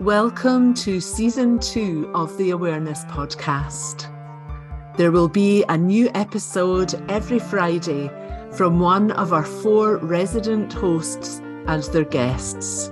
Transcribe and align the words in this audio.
Welcome 0.00 0.74
to 0.74 1.00
season 1.00 1.58
two 1.58 2.10
of 2.14 2.36
the 2.36 2.50
Awareness 2.50 3.06
Podcast. 3.06 4.12
There 4.98 5.10
will 5.10 5.26
be 5.26 5.64
a 5.70 5.78
new 5.78 6.10
episode 6.12 7.02
every 7.08 7.38
Friday 7.38 8.10
from 8.52 8.78
one 8.78 9.12
of 9.12 9.32
our 9.32 9.46
four 9.46 9.96
resident 9.96 10.70
hosts 10.74 11.38
and 11.66 11.82
their 11.84 12.04
guests. 12.04 12.88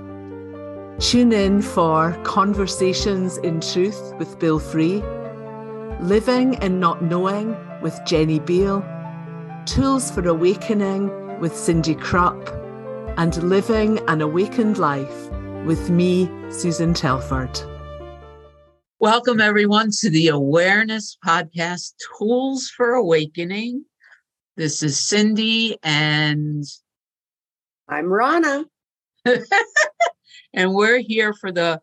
Tune 0.97 1.31
in 1.31 1.61
for 1.61 2.19
Conversations 2.23 3.37
in 3.37 3.61
Truth 3.61 4.15
with 4.17 4.39
Bill 4.39 4.57
Free, 4.57 5.03
Living 6.01 6.55
and 6.55 6.79
Not 6.79 7.03
Knowing 7.03 7.55
with 7.83 7.99
Jenny 8.07 8.39
Beale, 8.39 8.83
Tools 9.67 10.09
for 10.09 10.27
Awakening 10.27 11.39
with 11.39 11.53
Cyndi 11.53 12.01
Krupp, 12.01 12.49
and 13.19 13.43
Living 13.43 13.99
an 14.07 14.21
Awakened 14.21 14.79
Life 14.79 15.29
with 15.65 15.89
me, 15.89 16.29
Susan 16.51 16.93
Telford. 16.93 17.59
Welcome, 18.99 19.41
everyone, 19.41 19.89
to 19.99 20.11
the 20.11 20.27
Awareness 20.27 21.17
Podcast 21.25 21.93
Tools 22.17 22.69
for 22.69 22.93
Awakening. 22.93 23.83
This 24.55 24.83
is 24.83 24.97
Cyndi, 24.97 25.75
and 25.81 26.63
I'm 27.89 28.05
Rona. 28.05 28.65
and 30.53 30.73
we're 30.75 30.99
here 30.99 31.33
for 31.33 31.51
the 31.51 31.81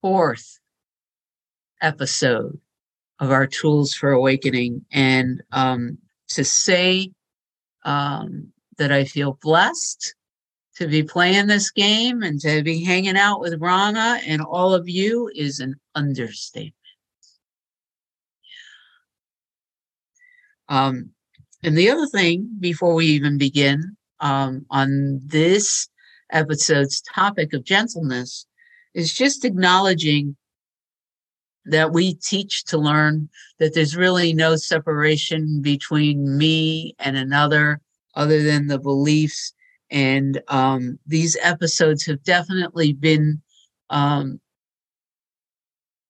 fourth 0.00 0.58
episode 1.82 2.58
of 3.20 3.30
our 3.30 3.46
Tools 3.46 3.92
for 3.92 4.10
Awakening. 4.10 4.86
And 4.90 5.42
um, 5.52 5.98
to 6.28 6.44
say 6.44 7.12
um, 7.84 8.52
that 8.78 8.90
I 8.90 9.04
feel 9.04 9.38
blessed 9.42 10.14
to 10.76 10.88
be 10.88 11.02
playing 11.02 11.46
this 11.46 11.70
game 11.70 12.22
and 12.22 12.40
to 12.40 12.62
be 12.62 12.82
hanging 12.82 13.16
out 13.16 13.40
with 13.40 13.60
Rona 13.60 14.20
and 14.26 14.42
all 14.42 14.74
of 14.74 14.88
you 14.88 15.30
is 15.34 15.60
an 15.60 15.76
understatement. 15.94 16.74
Um, 20.68 21.10
and 21.62 21.76
the 21.78 21.90
other 21.90 22.06
thing, 22.06 22.48
before 22.58 22.94
we 22.94 23.06
even 23.06 23.38
begin 23.38 23.96
um, 24.20 24.66
on 24.70 25.20
this 25.24 25.88
episode's 26.32 27.02
topic 27.02 27.52
of 27.52 27.64
gentleness, 27.64 28.46
is 28.94 29.12
just 29.12 29.44
acknowledging 29.44 30.36
that 31.66 31.92
we 31.92 32.14
teach 32.14 32.64
to 32.64 32.78
learn 32.78 33.28
that 33.58 33.74
there's 33.74 33.96
really 33.96 34.34
no 34.34 34.56
separation 34.56 35.62
between 35.62 36.36
me 36.36 36.94
and 36.98 37.16
another 37.16 37.80
other 38.14 38.42
than 38.42 38.66
the 38.66 38.78
beliefs 38.78 39.53
and 39.94 40.42
um, 40.48 40.98
these 41.06 41.36
episodes 41.40 42.04
have 42.04 42.22
definitely 42.24 42.92
been 42.92 43.40
um, 43.90 44.40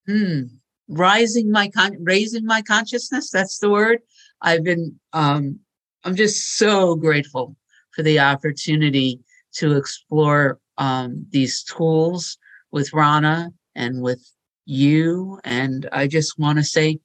hmm, 0.08 0.44
rising 0.88 1.52
my 1.52 1.68
con- 1.68 2.02
raising 2.02 2.46
my 2.46 2.62
consciousness. 2.62 3.30
That's 3.30 3.58
the 3.58 3.70
word. 3.70 4.00
I've 4.40 4.64
been. 4.64 4.98
Um, 5.12 5.60
I'm 6.02 6.16
just 6.16 6.56
so 6.56 6.96
grateful 6.96 7.56
for 7.94 8.02
the 8.02 8.20
opportunity 8.20 9.20
to 9.56 9.76
explore 9.76 10.58
um, 10.78 11.26
these 11.30 11.62
tools 11.62 12.38
with 12.72 12.92
Rona 12.92 13.50
and 13.74 14.00
with 14.02 14.26
you. 14.64 15.38
And 15.44 15.88
I 15.92 16.06
just 16.06 16.38
want 16.38 16.58
to 16.58 16.64
say 16.64 17.00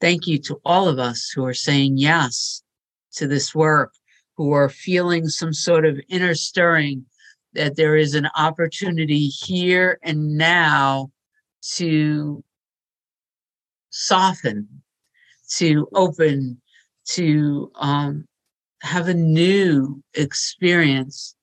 thank 0.00 0.26
you 0.26 0.38
to 0.40 0.60
all 0.64 0.88
of 0.88 0.98
us 0.98 1.30
who 1.34 1.44
are 1.46 1.54
saying 1.54 1.98
yes 1.98 2.62
to 3.14 3.26
this 3.28 3.54
work 3.54 3.92
who 4.36 4.52
are 4.52 4.68
feeling 4.68 5.28
some 5.28 5.52
sort 5.52 5.84
of 5.84 6.00
inner 6.08 6.34
stirring 6.34 7.04
that 7.52 7.76
there 7.76 7.96
is 7.96 8.14
an 8.14 8.28
opportunity 8.36 9.26
here 9.26 9.98
and 10.02 10.36
now 10.36 11.10
to 11.62 12.42
soften, 13.90 14.82
to 15.48 15.88
open, 15.94 16.60
to 17.06 17.70
um, 17.76 18.26
have 18.82 19.08
a 19.08 19.14
new 19.14 20.02
experience 20.14 21.36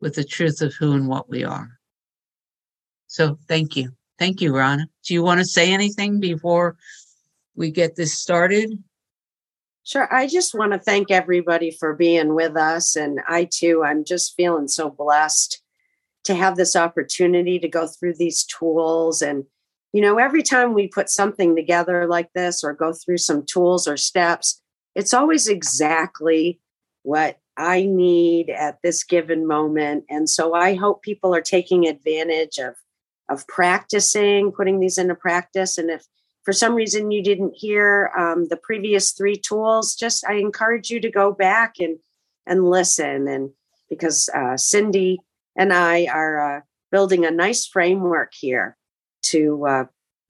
with 0.00 0.14
the 0.14 0.24
truth 0.24 0.62
of 0.62 0.74
who 0.74 0.92
and 0.92 1.06
what 1.06 1.28
we 1.28 1.44
are. 1.44 1.78
So 3.08 3.38
thank 3.46 3.76
you. 3.76 3.92
Thank 4.18 4.40
you, 4.40 4.56
Rona. 4.56 4.86
Do 5.06 5.14
you 5.14 5.22
want 5.22 5.40
to 5.40 5.44
say 5.44 5.72
anything 5.72 6.18
before 6.18 6.76
we 7.54 7.70
get 7.70 7.94
this 7.94 8.18
started? 8.18 8.82
Sure. 9.88 10.06
I 10.14 10.26
just 10.26 10.54
want 10.54 10.72
to 10.72 10.78
thank 10.78 11.10
everybody 11.10 11.70
for 11.70 11.94
being 11.94 12.34
with 12.34 12.58
us. 12.58 12.94
And 12.94 13.20
I 13.26 13.48
too, 13.50 13.82
I'm 13.82 14.04
just 14.04 14.36
feeling 14.36 14.68
so 14.68 14.90
blessed 14.90 15.62
to 16.24 16.34
have 16.34 16.56
this 16.56 16.76
opportunity 16.76 17.58
to 17.58 17.68
go 17.68 17.86
through 17.86 18.16
these 18.16 18.44
tools. 18.44 19.22
And, 19.22 19.44
you 19.94 20.02
know, 20.02 20.18
every 20.18 20.42
time 20.42 20.74
we 20.74 20.88
put 20.88 21.08
something 21.08 21.56
together 21.56 22.06
like 22.06 22.28
this 22.34 22.62
or 22.62 22.74
go 22.74 22.92
through 22.92 23.16
some 23.16 23.46
tools 23.46 23.88
or 23.88 23.96
steps, 23.96 24.60
it's 24.94 25.14
always 25.14 25.48
exactly 25.48 26.60
what 27.02 27.38
I 27.56 27.86
need 27.86 28.50
at 28.50 28.80
this 28.82 29.02
given 29.04 29.46
moment. 29.46 30.04
And 30.10 30.28
so 30.28 30.52
I 30.52 30.74
hope 30.74 31.00
people 31.00 31.34
are 31.34 31.40
taking 31.40 31.88
advantage 31.88 32.58
of 32.58 32.74
of 33.30 33.46
practicing, 33.46 34.52
putting 34.52 34.80
these 34.80 34.98
into 34.98 35.14
practice. 35.14 35.78
And 35.78 35.90
if 35.90 36.04
for 36.48 36.54
some 36.54 36.74
reason 36.74 37.10
you 37.10 37.22
didn't 37.22 37.52
hear 37.54 38.10
um, 38.16 38.48
the 38.48 38.56
previous 38.56 39.10
three 39.10 39.36
tools, 39.36 39.94
just 39.94 40.24
I 40.26 40.36
encourage 40.36 40.88
you 40.88 40.98
to 40.98 41.10
go 41.10 41.30
back 41.30 41.74
and 41.78 41.98
and 42.46 42.70
listen. 42.70 43.28
And 43.28 43.50
because 43.90 44.30
uh, 44.32 44.56
Cyndi 44.56 45.18
and 45.56 45.74
I 45.74 46.06
are 46.06 46.56
uh, 46.56 46.60
building 46.90 47.26
a 47.26 47.30
nice 47.30 47.66
framework 47.66 48.32
here 48.32 48.78
to 49.24 49.66
uh, 49.66 49.84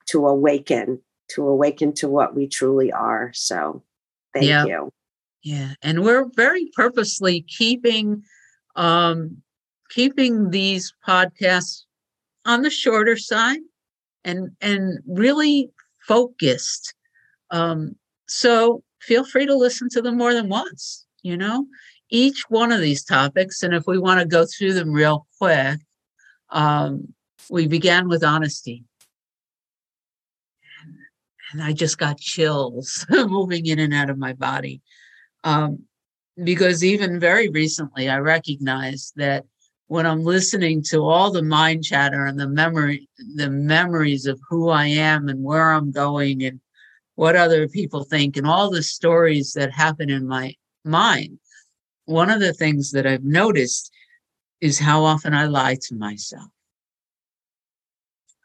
to 0.06 0.26
awaken, 0.26 1.00
to 1.34 1.46
awaken 1.46 1.92
to 1.92 2.08
what 2.08 2.34
we 2.34 2.48
truly 2.48 2.90
are. 2.90 3.30
So, 3.32 3.84
thank 4.34 4.46
yeah. 4.46 4.64
you. 4.64 4.92
Yeah, 5.44 5.74
and 5.82 6.02
we're 6.02 6.26
very 6.34 6.68
purposely 6.74 7.42
keeping 7.42 8.24
um, 8.74 9.36
keeping 9.88 10.50
these 10.50 10.92
podcasts 11.06 11.84
on 12.44 12.62
the 12.62 12.70
shorter 12.70 13.16
side 13.16 13.60
and 14.24 14.50
and 14.60 14.98
really 15.06 15.70
focused. 16.08 16.94
Um, 17.50 17.94
so 18.26 18.82
feel 19.00 19.24
free 19.24 19.46
to 19.46 19.54
listen 19.54 19.88
to 19.90 20.02
them 20.02 20.16
more 20.16 20.34
than 20.34 20.48
once, 20.48 21.06
you 21.22 21.36
know, 21.36 21.66
each 22.10 22.44
one 22.48 22.72
of 22.72 22.80
these 22.80 23.04
topics. 23.04 23.62
And 23.62 23.74
if 23.74 23.84
we 23.86 23.98
want 23.98 24.20
to 24.20 24.26
go 24.26 24.44
through 24.46 24.72
them 24.72 24.92
real 24.92 25.26
quick, 25.38 25.78
um, 26.50 27.14
we 27.50 27.68
began 27.68 28.08
with 28.08 28.24
honesty. 28.24 28.84
And, 30.82 30.94
and 31.52 31.62
I 31.62 31.72
just 31.72 31.98
got 31.98 32.18
chills 32.18 33.06
moving 33.10 33.66
in 33.66 33.78
and 33.78 33.94
out 33.94 34.10
of 34.10 34.18
my 34.18 34.32
body. 34.32 34.80
Um, 35.44 35.84
because 36.42 36.84
even 36.84 37.20
very 37.20 37.48
recently, 37.48 38.08
I 38.08 38.18
recognized 38.18 39.12
that 39.16 39.44
when 39.88 40.06
I'm 40.06 40.22
listening 40.22 40.82
to 40.90 41.02
all 41.02 41.30
the 41.30 41.42
mind 41.42 41.82
chatter 41.82 42.26
and 42.26 42.38
the 42.38 42.46
memory, 42.46 43.08
the 43.34 43.50
memories 43.50 44.26
of 44.26 44.38
who 44.48 44.68
I 44.68 44.86
am 44.86 45.28
and 45.28 45.42
where 45.42 45.72
I'm 45.72 45.90
going 45.90 46.44
and 46.44 46.60
what 47.14 47.36
other 47.36 47.66
people 47.68 48.04
think 48.04 48.36
and 48.36 48.46
all 48.46 48.70
the 48.70 48.82
stories 48.82 49.54
that 49.54 49.72
happen 49.72 50.10
in 50.10 50.28
my 50.28 50.54
mind, 50.84 51.38
one 52.04 52.30
of 52.30 52.40
the 52.40 52.52
things 52.52 52.92
that 52.92 53.06
I've 53.06 53.24
noticed 53.24 53.90
is 54.60 54.78
how 54.78 55.04
often 55.04 55.34
I 55.34 55.46
lie 55.46 55.78
to 55.82 55.94
myself 55.94 56.50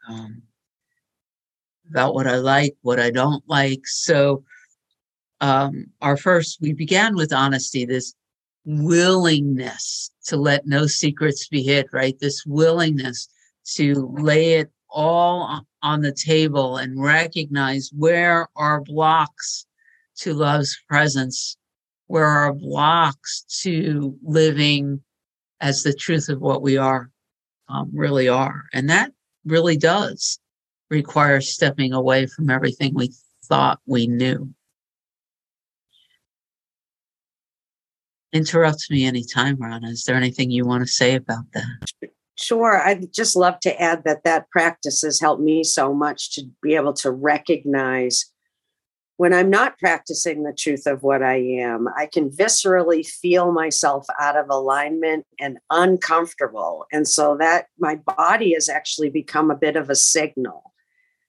um, 0.08 0.42
about 1.90 2.14
what 2.14 2.26
I 2.26 2.36
like, 2.36 2.74
what 2.80 2.98
I 2.98 3.10
don't 3.10 3.44
like. 3.46 3.86
So, 3.86 4.44
um, 5.40 5.88
our 6.00 6.16
first, 6.16 6.58
we 6.60 6.72
began 6.72 7.16
with 7.16 7.32
honesty, 7.32 7.84
this 7.84 8.14
willingness 8.64 10.10
to 10.24 10.36
let 10.36 10.66
no 10.66 10.86
secrets 10.86 11.48
be 11.48 11.62
hid, 11.62 11.86
right? 11.92 12.18
This 12.18 12.44
willingness 12.46 13.28
to 13.74 14.10
lay 14.18 14.54
it 14.54 14.70
all 14.90 15.64
on 15.82 16.00
the 16.00 16.12
table 16.12 16.76
and 16.76 17.02
recognize 17.02 17.90
where 17.96 18.48
are 18.56 18.80
blocks 18.80 19.66
to 20.16 20.34
love's 20.34 20.76
presence, 20.88 21.56
where 22.06 22.26
are 22.26 22.52
blocks 22.52 23.44
to 23.62 24.16
living 24.22 25.00
as 25.60 25.82
the 25.82 25.92
truth 25.92 26.28
of 26.28 26.40
what 26.40 26.62
we 26.62 26.76
are, 26.76 27.10
um, 27.68 27.90
really 27.92 28.28
are. 28.28 28.64
And 28.72 28.88
that 28.90 29.12
really 29.44 29.76
does 29.76 30.38
require 30.90 31.40
stepping 31.40 31.92
away 31.92 32.26
from 32.26 32.50
everything 32.50 32.94
we 32.94 33.12
thought 33.46 33.80
we 33.86 34.06
knew. 34.06 34.54
Interrupt 38.34 38.90
me 38.90 39.06
anytime, 39.06 39.56
Rona. 39.56 39.88
Is 39.88 40.04
there 40.04 40.16
anything 40.16 40.50
you 40.50 40.66
want 40.66 40.84
to 40.84 40.92
say 40.92 41.14
about 41.14 41.44
that? 41.54 42.10
Sure. 42.36 42.82
I'd 42.82 43.12
just 43.12 43.36
love 43.36 43.60
to 43.60 43.80
add 43.80 44.02
that 44.04 44.24
that 44.24 44.50
practice 44.50 45.02
has 45.02 45.20
helped 45.20 45.40
me 45.40 45.62
so 45.62 45.94
much 45.94 46.34
to 46.34 46.42
be 46.60 46.74
able 46.74 46.92
to 46.94 47.10
recognize 47.10 48.32
when 49.16 49.32
I'm 49.32 49.50
not 49.50 49.78
practicing 49.78 50.42
the 50.42 50.52
truth 50.52 50.86
of 50.86 51.02
what 51.02 51.22
I 51.22 51.36
am, 51.36 51.88
I 51.96 52.06
can 52.06 52.30
viscerally 52.30 53.06
feel 53.06 53.52
myself 53.52 54.06
out 54.18 54.36
of 54.36 54.50
alignment 54.50 55.24
and 55.38 55.58
uncomfortable. 55.70 56.86
And 56.92 57.06
so 57.06 57.36
that 57.38 57.66
my 57.78 57.96
body 58.16 58.54
has 58.54 58.68
actually 58.68 59.10
become 59.10 59.50
a 59.50 59.56
bit 59.56 59.76
of 59.76 59.88
a 59.88 59.94
signal 59.94 60.72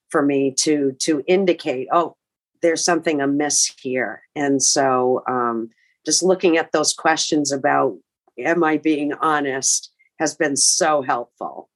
for 0.08 0.22
me 0.22 0.52
to 0.60 0.92
to 1.00 1.22
indicate, 1.26 1.88
oh, 1.92 2.16
there's 2.62 2.84
something 2.84 3.20
amiss 3.20 3.72
here. 3.80 4.22
And 4.34 4.62
so 4.62 5.22
um, 5.28 5.70
just 6.06 6.22
looking 6.22 6.56
at 6.56 6.72
those 6.72 6.94
questions 6.94 7.52
about 7.52 7.98
am 8.38 8.64
I 8.64 8.78
being 8.78 9.12
honest 9.14 9.92
has 10.18 10.34
been 10.34 10.56
so 10.56 11.02
helpful. 11.02 11.68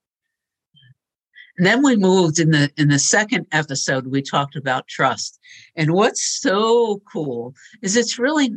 Then 1.57 1.83
we 1.83 1.95
moved 1.95 2.39
in 2.39 2.51
the 2.51 2.71
in 2.77 2.87
the 2.87 2.97
second 2.97 3.45
episode 3.51 4.07
we 4.07 4.23
talked 4.23 4.55
about 4.55 4.87
trust. 4.87 5.37
And 5.75 5.93
what's 5.93 6.23
so 6.41 7.01
cool 7.11 7.53
is 7.83 7.95
it's 7.95 8.17
really 8.17 8.55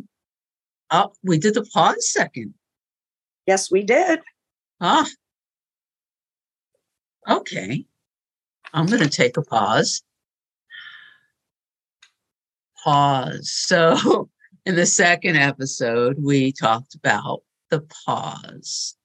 oh, 0.90 1.12
we 1.22 1.38
did 1.38 1.54
the 1.54 1.64
pause 1.74 2.10
second. 2.10 2.54
Yes, 3.46 3.70
we 3.70 3.82
did. 3.82 4.20
Ah. 4.80 5.06
Okay. 7.28 7.84
I'm 8.72 8.86
going 8.86 9.02
to 9.02 9.08
take 9.08 9.36
a 9.36 9.42
pause. 9.42 10.02
Pause. 12.82 13.50
So, 13.50 14.30
in 14.66 14.76
the 14.76 14.86
second 14.86 15.36
episode, 15.36 16.16
we 16.22 16.52
talked 16.52 16.94
about 16.94 17.42
the 17.70 17.82
pause 18.06 18.96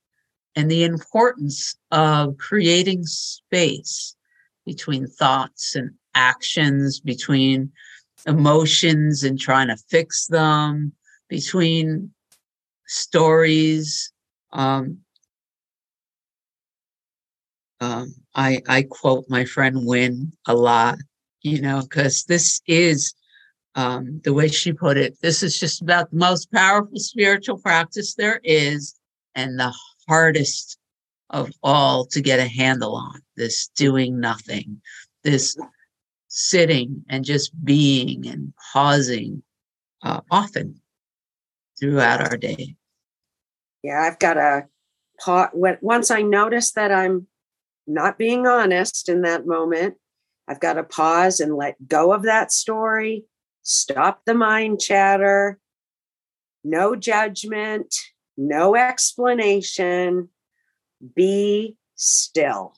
and 0.56 0.70
the 0.70 0.84
importance 0.84 1.76
of 1.92 2.38
creating 2.38 3.04
space 3.04 4.16
between 4.66 5.08
thoughts 5.08 5.76
and 5.76 5.92
actions, 6.16 7.00
between 7.00 7.72
emotions 8.26 9.24
and 9.24 9.40
trying 9.40 9.68
to 9.68 9.78
fix 9.90 10.28
them, 10.28 10.94
between 11.28 12.12
stories. 12.86 14.12
Um, 14.52 15.00
um, 17.82 18.14
I, 18.36 18.62
I 18.68 18.84
quote 18.84 19.26
my 19.30 19.46
friend 19.46 19.86
Win 19.86 20.34
a 20.48 20.54
lot, 20.54 20.98
you 21.42 21.62
know, 21.62 21.82
because 21.82 22.24
this 22.26 22.62
is 22.68 23.14
um, 23.80 24.20
the 24.26 24.34
way 24.34 24.50
she 24.50 24.74
put 24.74 24.98
it. 24.98 25.18
This 25.22 25.42
is 25.42 25.58
just 25.58 25.82
about 25.82 26.12
the 26.12 26.18
most 26.18 26.52
powerful 26.52 27.00
spiritual 27.00 27.58
practice 27.58 28.14
there 28.14 28.42
is, 28.44 28.94
and 29.36 29.58
the 29.58 29.74
hardest 30.08 30.78
of 31.30 31.50
all 31.64 32.06
to 32.08 32.20
get 32.20 32.40
a 32.40 32.48
handle 32.48 32.94
on 32.94 33.22
this 33.38 33.70
doing 33.78 34.20
nothing, 34.20 34.82
this 35.24 35.58
sitting 36.28 37.06
and 37.08 37.24
just 37.24 37.54
being 37.64 38.28
and 38.28 38.54
pausing 38.74 39.44
uh, 40.04 40.20
often 40.30 40.82
throughout 41.80 42.20
our 42.20 42.36
day. 42.36 42.76
Yeah, 43.82 44.02
I've 44.02 44.20
got 44.20 44.36
a 44.36 44.66
pause. 45.24 45.52
Once 45.54 46.12
I 46.12 46.22
notice 46.22 46.74
that 46.74 46.92
I'm 46.92 47.28
not 47.88 48.18
being 48.18 48.46
honest 48.46 49.08
in 49.08 49.22
that 49.22 49.48
moment, 49.48 49.96
I've 50.50 50.60
got 50.60 50.74
to 50.74 50.84
pause 50.84 51.40
and 51.40 51.56
let 51.56 51.88
go 51.88 52.12
of 52.12 52.24
that 52.24 52.52
story, 52.52 53.24
stop 53.64 54.22
the 54.26 54.34
mind 54.34 54.80
chatter, 54.80 55.60
no 56.64 56.96
judgment, 56.96 57.96
no 58.38 58.76
explanation, 58.76 60.30
be 61.16 61.76
still. 61.96 62.74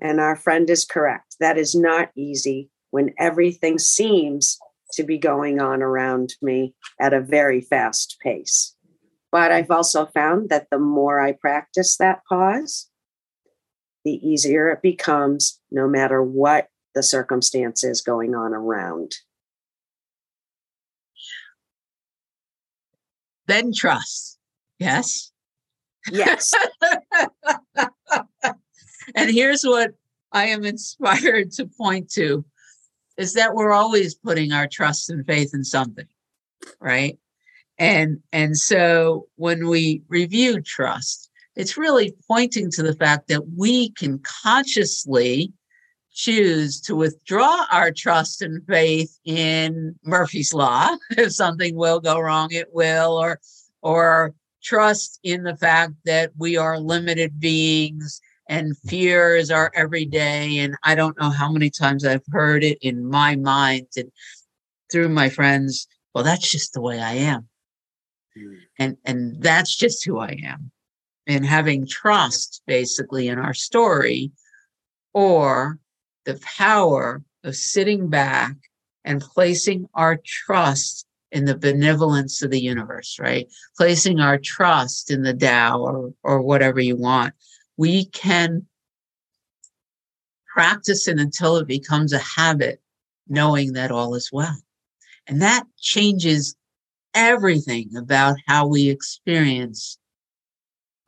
And 0.00 0.20
our 0.20 0.36
friend 0.36 0.68
is 0.68 0.84
correct. 0.84 1.36
That 1.40 1.56
is 1.56 1.74
not 1.74 2.10
easy 2.16 2.70
when 2.90 3.14
everything 3.18 3.78
seems 3.78 4.58
to 4.92 5.02
be 5.02 5.18
going 5.18 5.60
on 5.60 5.82
around 5.82 6.34
me 6.42 6.74
at 7.00 7.12
a 7.12 7.20
very 7.20 7.60
fast 7.60 8.18
pace. 8.22 8.74
But 9.32 9.50
I've 9.50 9.70
also 9.70 10.06
found 10.06 10.50
that 10.50 10.68
the 10.70 10.78
more 10.78 11.20
I 11.20 11.32
practice 11.32 11.96
that 11.96 12.20
pause, 12.28 12.88
the 14.04 14.12
easier 14.12 14.68
it 14.68 14.82
becomes, 14.82 15.60
no 15.70 15.88
matter 15.88 16.22
what 16.22 16.68
the 16.94 17.02
circumstances 17.02 18.00
going 18.00 18.34
on 18.34 18.52
around. 18.52 19.14
then 23.46 23.72
trust. 23.72 24.38
Yes. 24.78 25.32
Yes. 26.10 26.52
and 29.14 29.30
here's 29.30 29.62
what 29.62 29.92
I 30.32 30.46
am 30.46 30.64
inspired 30.64 31.52
to 31.52 31.66
point 31.66 32.10
to 32.12 32.44
is 33.16 33.34
that 33.34 33.54
we're 33.54 33.72
always 33.72 34.14
putting 34.14 34.52
our 34.52 34.66
trust 34.66 35.08
and 35.08 35.24
faith 35.26 35.50
in 35.54 35.64
something, 35.64 36.08
right? 36.80 37.18
And 37.78 38.18
and 38.32 38.56
so 38.56 39.26
when 39.36 39.68
we 39.68 40.02
review 40.08 40.60
trust, 40.60 41.30
it's 41.56 41.76
really 41.76 42.14
pointing 42.28 42.70
to 42.72 42.82
the 42.82 42.94
fact 42.94 43.28
that 43.28 43.42
we 43.56 43.90
can 43.90 44.20
consciously 44.42 45.52
choose 46.14 46.80
to 46.80 46.96
withdraw 46.96 47.66
our 47.70 47.90
trust 47.90 48.40
and 48.40 48.64
faith 48.66 49.18
in 49.24 49.98
Murphy's 50.04 50.54
law. 50.54 50.96
If 51.10 51.32
something 51.32 51.74
will 51.76 52.00
go 52.00 52.18
wrong, 52.18 52.48
it 52.52 52.68
will, 52.72 53.18
or 53.18 53.40
or 53.82 54.34
trust 54.62 55.20
in 55.22 55.42
the 55.42 55.56
fact 55.56 55.92
that 56.06 56.32
we 56.38 56.56
are 56.56 56.78
limited 56.78 57.38
beings 57.38 58.20
and 58.48 58.76
fear 58.78 59.36
is 59.36 59.50
our 59.50 59.70
everyday. 59.74 60.58
And 60.58 60.76
I 60.82 60.94
don't 60.94 61.18
know 61.20 61.30
how 61.30 61.50
many 61.50 61.70
times 61.70 62.04
I've 62.04 62.24
heard 62.30 62.64
it 62.64 62.78
in 62.80 63.04
my 63.04 63.36
mind 63.36 63.88
and 63.96 64.10
through 64.90 65.10
my 65.10 65.28
friends. 65.28 65.86
Well, 66.14 66.24
that's 66.24 66.50
just 66.50 66.72
the 66.72 66.80
way 66.80 67.00
I 67.00 67.14
am. 67.14 67.48
Mm. 68.38 68.56
And 68.78 68.96
and 69.04 69.42
that's 69.42 69.74
just 69.74 70.04
who 70.04 70.18
I 70.18 70.38
am. 70.44 70.70
And 71.26 71.44
having 71.44 71.86
trust 71.86 72.62
basically 72.66 73.28
in 73.28 73.38
our 73.38 73.54
story 73.54 74.30
or 75.14 75.78
the 76.24 76.40
power 76.56 77.22
of 77.44 77.56
sitting 77.56 78.08
back 78.08 78.54
and 79.04 79.20
placing 79.20 79.86
our 79.94 80.18
trust 80.24 81.06
in 81.30 81.44
the 81.44 81.58
benevolence 81.58 82.42
of 82.42 82.50
the 82.50 82.60
universe, 82.60 83.18
right? 83.20 83.48
Placing 83.76 84.20
our 84.20 84.38
trust 84.38 85.10
in 85.10 85.22
the 85.22 85.34
Tao 85.34 85.80
or, 85.80 86.14
or 86.22 86.40
whatever 86.40 86.80
you 86.80 86.96
want. 86.96 87.34
We 87.76 88.06
can 88.06 88.66
practice 90.54 91.08
it 91.08 91.18
until 91.18 91.56
it 91.56 91.66
becomes 91.66 92.12
a 92.12 92.18
habit, 92.18 92.80
knowing 93.28 93.72
that 93.72 93.90
all 93.90 94.14
is 94.14 94.30
well. 94.32 94.56
And 95.26 95.42
that 95.42 95.64
changes 95.78 96.54
everything 97.14 97.90
about 97.96 98.36
how 98.46 98.68
we 98.68 98.88
experience 98.88 99.98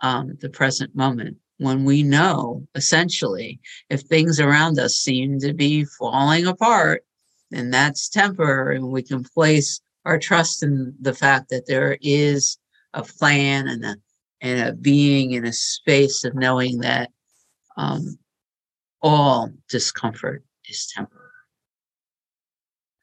um, 0.01 0.37
the 0.41 0.49
present 0.49 0.95
moment 0.95 1.37
when 1.58 1.85
we 1.85 2.03
know 2.03 2.67
essentially 2.75 3.61
if 3.88 4.03
things 4.03 4.41
around 4.41 4.79
us 4.79 4.97
seem 4.97 5.39
to 5.41 5.53
be 5.53 5.84
falling 5.84 6.46
apart, 6.46 7.05
then 7.51 7.70
that's 7.70 8.08
temporary 8.08 8.77
and 8.77 8.89
we 8.89 9.03
can 9.03 9.25
place 9.25 9.81
our 10.05 10.19
trust 10.19 10.63
in 10.63 10.94
the 11.01 11.15
fact 11.15 11.48
that 11.51 11.67
there 11.67 11.98
is 12.01 12.58
a 12.94 13.03
plan 13.03 13.69
and 13.69 13.84
a 13.84 13.96
and 14.43 14.69
a 14.69 14.72
being 14.72 15.32
in 15.32 15.46
a 15.46 15.53
space 15.53 16.22
of 16.25 16.34
knowing 16.34 16.79
that 16.81 17.10
um, 17.77 18.19
all 19.01 19.51
discomfort 19.69 20.44
is 20.69 20.93
temporary. 20.94 21.22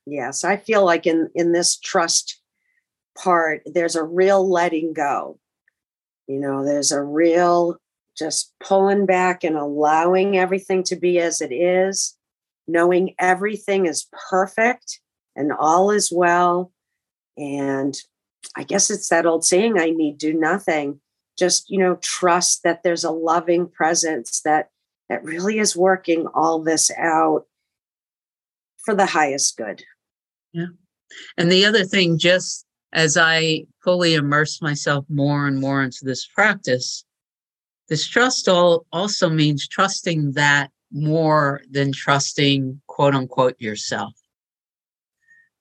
Yes, 0.05 0.43
I 0.43 0.57
feel 0.57 0.85
like 0.85 1.07
in 1.07 1.29
in 1.33 1.51
this 1.51 1.77
trust 1.77 2.39
part, 3.17 3.63
there's 3.65 3.95
a 3.95 4.03
real 4.03 4.47
letting 4.49 4.93
go. 4.93 5.39
You 6.27 6.39
know, 6.39 6.63
there's 6.63 6.91
a 6.91 7.01
real 7.01 7.77
just 8.17 8.53
pulling 8.59 9.05
back 9.05 9.43
and 9.43 9.55
allowing 9.55 10.37
everything 10.37 10.83
to 10.83 10.95
be 10.95 11.19
as 11.19 11.41
it 11.41 11.51
is, 11.51 12.17
knowing 12.67 13.15
everything 13.19 13.85
is 13.85 14.07
perfect 14.29 14.99
and 15.35 15.51
all 15.51 15.91
is 15.91 16.11
well. 16.11 16.71
And 17.37 17.95
I 18.55 18.63
guess 18.63 18.89
it's 18.89 19.09
that 19.09 19.25
old 19.25 19.43
saying 19.43 19.79
I 19.79 19.89
need 19.89 20.17
do 20.17 20.33
nothing. 20.33 20.99
Just, 21.37 21.69
you 21.69 21.79
know, 21.79 21.97
trust 22.01 22.61
that 22.63 22.83
there's 22.83 23.03
a 23.03 23.11
loving 23.11 23.67
presence 23.67 24.41
that 24.41 24.69
that 25.09 25.23
really 25.23 25.59
is 25.59 25.75
working 25.75 26.27
all 26.33 26.61
this 26.61 26.91
out 26.97 27.45
for 28.83 28.95
the 28.95 29.05
highest 29.05 29.57
good. 29.57 29.83
Yeah. 30.53 30.67
And 31.37 31.51
the 31.51 31.65
other 31.65 31.85
thing, 31.85 32.17
just 32.17 32.65
as 32.93 33.17
I 33.17 33.65
fully 33.83 34.13
immerse 34.13 34.61
myself 34.61 35.05
more 35.09 35.47
and 35.47 35.59
more 35.59 35.83
into 35.83 35.99
this 36.03 36.25
practice, 36.25 37.05
this 37.89 38.07
trust 38.07 38.47
all 38.47 38.85
also 38.91 39.29
means 39.29 39.67
trusting 39.67 40.33
that 40.33 40.71
more 40.91 41.61
than 41.69 41.91
trusting 41.91 42.81
quote 42.87 43.15
unquote 43.15 43.59
yourself. 43.59 44.13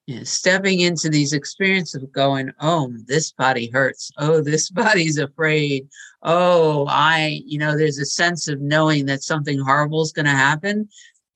You 0.06 0.18
know, 0.18 0.24
stepping 0.24 0.80
into 0.80 1.08
these 1.08 1.32
experiences 1.32 2.02
of 2.02 2.12
going, 2.12 2.52
oh, 2.60 2.92
this 3.06 3.32
body 3.32 3.70
hurts. 3.72 4.10
Oh, 4.18 4.40
this 4.40 4.68
body's 4.82 5.18
afraid. 5.18 5.88
Oh, 6.22 6.86
I, 6.88 7.40
you 7.46 7.58
know, 7.58 7.76
there's 7.76 7.98
a 7.98 8.04
sense 8.04 8.48
of 8.48 8.60
knowing 8.60 9.06
that 9.06 9.22
something 9.22 9.58
horrible 9.58 10.02
is 10.02 10.12
going 10.12 10.26
to 10.26 10.32
happen. 10.32 10.88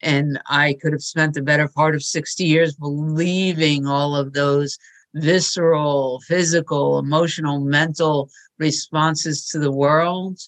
and 0.03 0.39
I 0.47 0.75
could 0.75 0.93
have 0.93 1.03
spent 1.03 1.35
the 1.35 1.43
better 1.43 1.69
part 1.69 1.95
of 1.95 2.03
60 2.03 2.45
years 2.45 2.75
believing 2.75 3.87
all 3.87 4.15
of 4.15 4.33
those 4.33 4.79
visceral, 5.15 6.21
physical, 6.27 6.99
emotional, 6.99 7.61
mental 7.61 8.31
responses 8.59 9.47
to 9.49 9.59
the 9.59 9.73
world. 9.73 10.39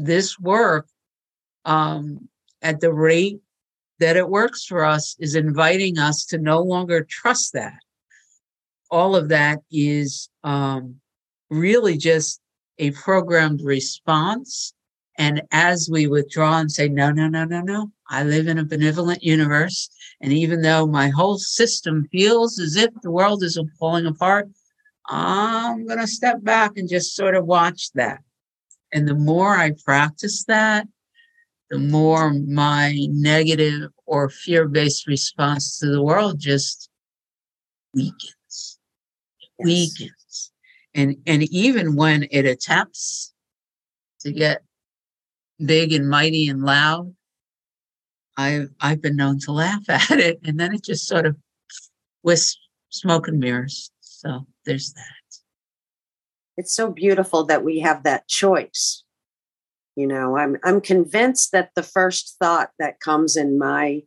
This 0.00 0.38
work, 0.38 0.86
um, 1.64 2.28
at 2.62 2.78
the 2.78 2.92
rate 2.92 3.40
that 3.98 4.16
it 4.16 4.28
works 4.28 4.64
for 4.64 4.84
us, 4.84 5.16
is 5.18 5.34
inviting 5.34 5.98
us 5.98 6.24
to 6.26 6.38
no 6.38 6.60
longer 6.60 7.02
trust 7.02 7.52
that. 7.54 7.80
All 8.92 9.16
of 9.16 9.28
that 9.30 9.58
is 9.72 10.30
um, 10.44 11.00
really 11.50 11.96
just 11.96 12.40
a 12.78 12.92
programmed 12.92 13.60
response. 13.60 14.72
And 15.18 15.42
as 15.50 15.88
we 15.90 16.06
withdraw 16.06 16.60
and 16.60 16.70
say, 16.70 16.88
no, 16.88 17.10
no, 17.10 17.26
no, 17.26 17.44
no, 17.44 17.60
no, 17.60 17.90
I 18.08 18.22
live 18.22 18.46
in 18.46 18.58
a 18.58 18.64
benevolent 18.64 19.24
universe. 19.24 19.90
And 20.20 20.32
even 20.32 20.62
though 20.62 20.86
my 20.86 21.08
whole 21.08 21.38
system 21.38 22.06
feels 22.12 22.60
as 22.60 22.76
if 22.76 22.90
the 23.02 23.10
world 23.10 23.42
is 23.42 23.58
falling 23.80 24.06
apart, 24.06 24.48
I'm 25.06 25.86
going 25.88 25.98
to 25.98 26.06
step 26.06 26.44
back 26.44 26.76
and 26.76 26.88
just 26.88 27.16
sort 27.16 27.34
of 27.34 27.46
watch 27.46 27.90
that. 27.94 28.20
And 28.92 29.06
the 29.06 29.14
more 29.14 29.56
I 29.56 29.72
practice 29.84 30.44
that, 30.44 30.86
the 31.70 31.78
more 31.78 32.32
my 32.32 33.06
negative 33.10 33.90
or 34.06 34.30
fear 34.30 34.66
based 34.66 35.06
response 35.06 35.78
to 35.78 35.86
the 35.86 36.02
world 36.02 36.40
just 36.40 36.88
weakens, 37.94 38.78
yes. 39.58 39.66
weakens. 39.66 40.52
And, 40.94 41.16
and 41.26 41.42
even 41.52 41.94
when 41.94 42.26
it 42.30 42.46
attempts 42.46 43.34
to 44.20 44.32
get 44.32 44.62
big 45.64 45.92
and 45.92 46.08
mighty 46.08 46.48
and 46.48 46.62
loud, 46.62 47.14
I've 48.38 48.70
I've 48.80 49.02
been 49.02 49.16
known 49.16 49.40
to 49.40 49.52
laugh 49.52 49.82
at 49.88 50.12
it, 50.12 50.38
and 50.44 50.58
then 50.58 50.72
it 50.72 50.84
just 50.84 51.06
sort 51.06 51.26
of 51.26 51.36
with 52.22 52.54
smoke 52.88 53.28
and 53.28 53.40
mirrors. 53.40 53.90
So 54.00 54.46
there's 54.64 54.92
that. 54.92 55.17
It's 56.58 56.74
so 56.74 56.90
beautiful 56.90 57.44
that 57.44 57.64
we 57.64 57.78
have 57.78 58.02
that 58.02 58.28
choice. 58.28 59.02
You 59.96 60.06
know, 60.06 60.36
I'm 60.36 60.58
I'm 60.64 60.82
convinced 60.82 61.52
that 61.52 61.70
the 61.74 61.82
first 61.82 62.36
thought 62.38 62.70
that 62.78 63.00
comes 63.00 63.36
in 63.36 63.58
my 63.58 64.02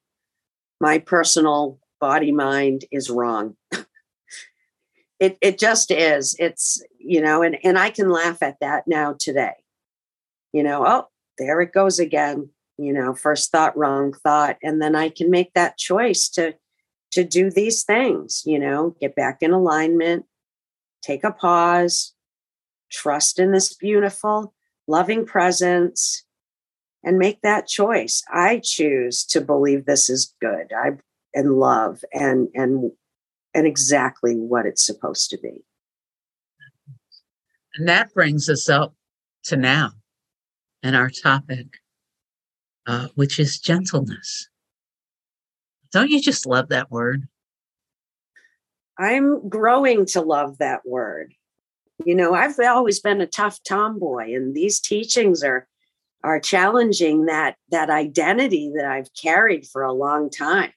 my 0.79 1.00
personal 1.00 1.79
body 2.00 2.31
mind 2.31 2.86
is 2.91 3.10
wrong. 3.10 3.58
it 5.20 5.38
it 5.41 5.58
just 5.58 5.89
is. 5.89 6.36
It's 6.38 6.84
you 7.00 7.22
know, 7.22 7.41
and 7.41 7.58
and 7.63 7.79
I 7.79 7.89
can 7.89 8.10
laugh 8.10 8.43
at 8.43 8.60
that 8.62 8.84
now 8.88 9.15
today. 9.17 9.55
You 10.53 10.63
know, 10.63 10.86
oh, 10.86 11.08
there 11.39 11.62
it 11.62 11.74
goes 11.74 11.98
again 11.98 12.50
you 12.77 12.91
know 12.91 13.13
first 13.13 13.51
thought 13.51 13.77
wrong 13.77 14.13
thought 14.13 14.58
and 14.63 14.81
then 14.81 14.96
i 14.96 15.10
can 15.10 15.29
make 15.29 15.53
that 15.53 15.77
choice 15.77 16.27
to 16.29 16.53
to 17.12 17.24
do 17.24 17.50
these 17.50 17.84
things 17.84 18.43
you 18.46 18.58
know 18.58 18.96
get 19.00 19.15
back 19.15 19.38
in 19.41 19.51
alignment 19.51 20.25
take 21.01 21.24
a 21.24 21.31
pause 21.31 22.11
trust 22.92 23.40
in 23.40 23.52
this 23.52 23.74
beautiful 23.74 24.54
loving 24.88 25.26
presence 25.26 26.26
and 27.04 27.18
make 27.18 27.42
that 27.42 27.68
choice 27.68 28.24
i 28.34 28.60
choose 28.64 29.24
to 29.24 29.42
believe 29.42 29.86
this 29.86 30.10
is 30.10 30.34
good 30.42 30.72
i 30.78 30.92
and 31.34 31.54
love 31.54 32.04
and 32.14 32.48
and 32.54 32.92
and 33.54 33.68
exactly 33.68 34.36
what 34.36 34.66
it's 34.66 34.86
supposed 34.86 35.30
to 35.30 35.38
be 35.38 35.64
and 37.76 37.88
that 37.88 38.14
brings 38.14 38.50
us 38.50 38.70
up 38.70 38.94
to 39.44 39.56
now 39.56 39.92
and 40.84 40.96
our 40.96 41.10
topic 41.10 41.82
uh, 42.88 43.08
which 43.16 43.40
is 43.40 43.60
gentleness. 43.60 44.50
Don't 45.92 46.10
you 46.10 46.22
just 46.22 46.46
love 46.46 46.70
that 46.70 46.92
word? 46.92 47.28
I'm 48.98 49.48
growing 49.50 50.06
to 50.08 50.22
love 50.22 50.58
that 50.60 50.82
word. 50.86 51.34
You 52.05 52.15
know, 52.15 52.34
I've 52.34 52.60
always 52.60 53.00
been 53.00 53.22
a 53.22 53.27
tough 53.27 53.60
tomboy, 53.63 54.34
and 54.34 54.55
these 54.55 54.79
teachings 54.79 55.43
are 55.43 55.67
are 56.24 56.39
challenging 56.39 57.25
that 57.25 57.55
that 57.70 57.89
identity 57.89 58.72
that 58.75 58.86
I've 58.86 59.13
carried 59.13 59.67
for 59.67 59.84
a 59.84 59.93
long 59.93 60.29
time. 60.29 60.74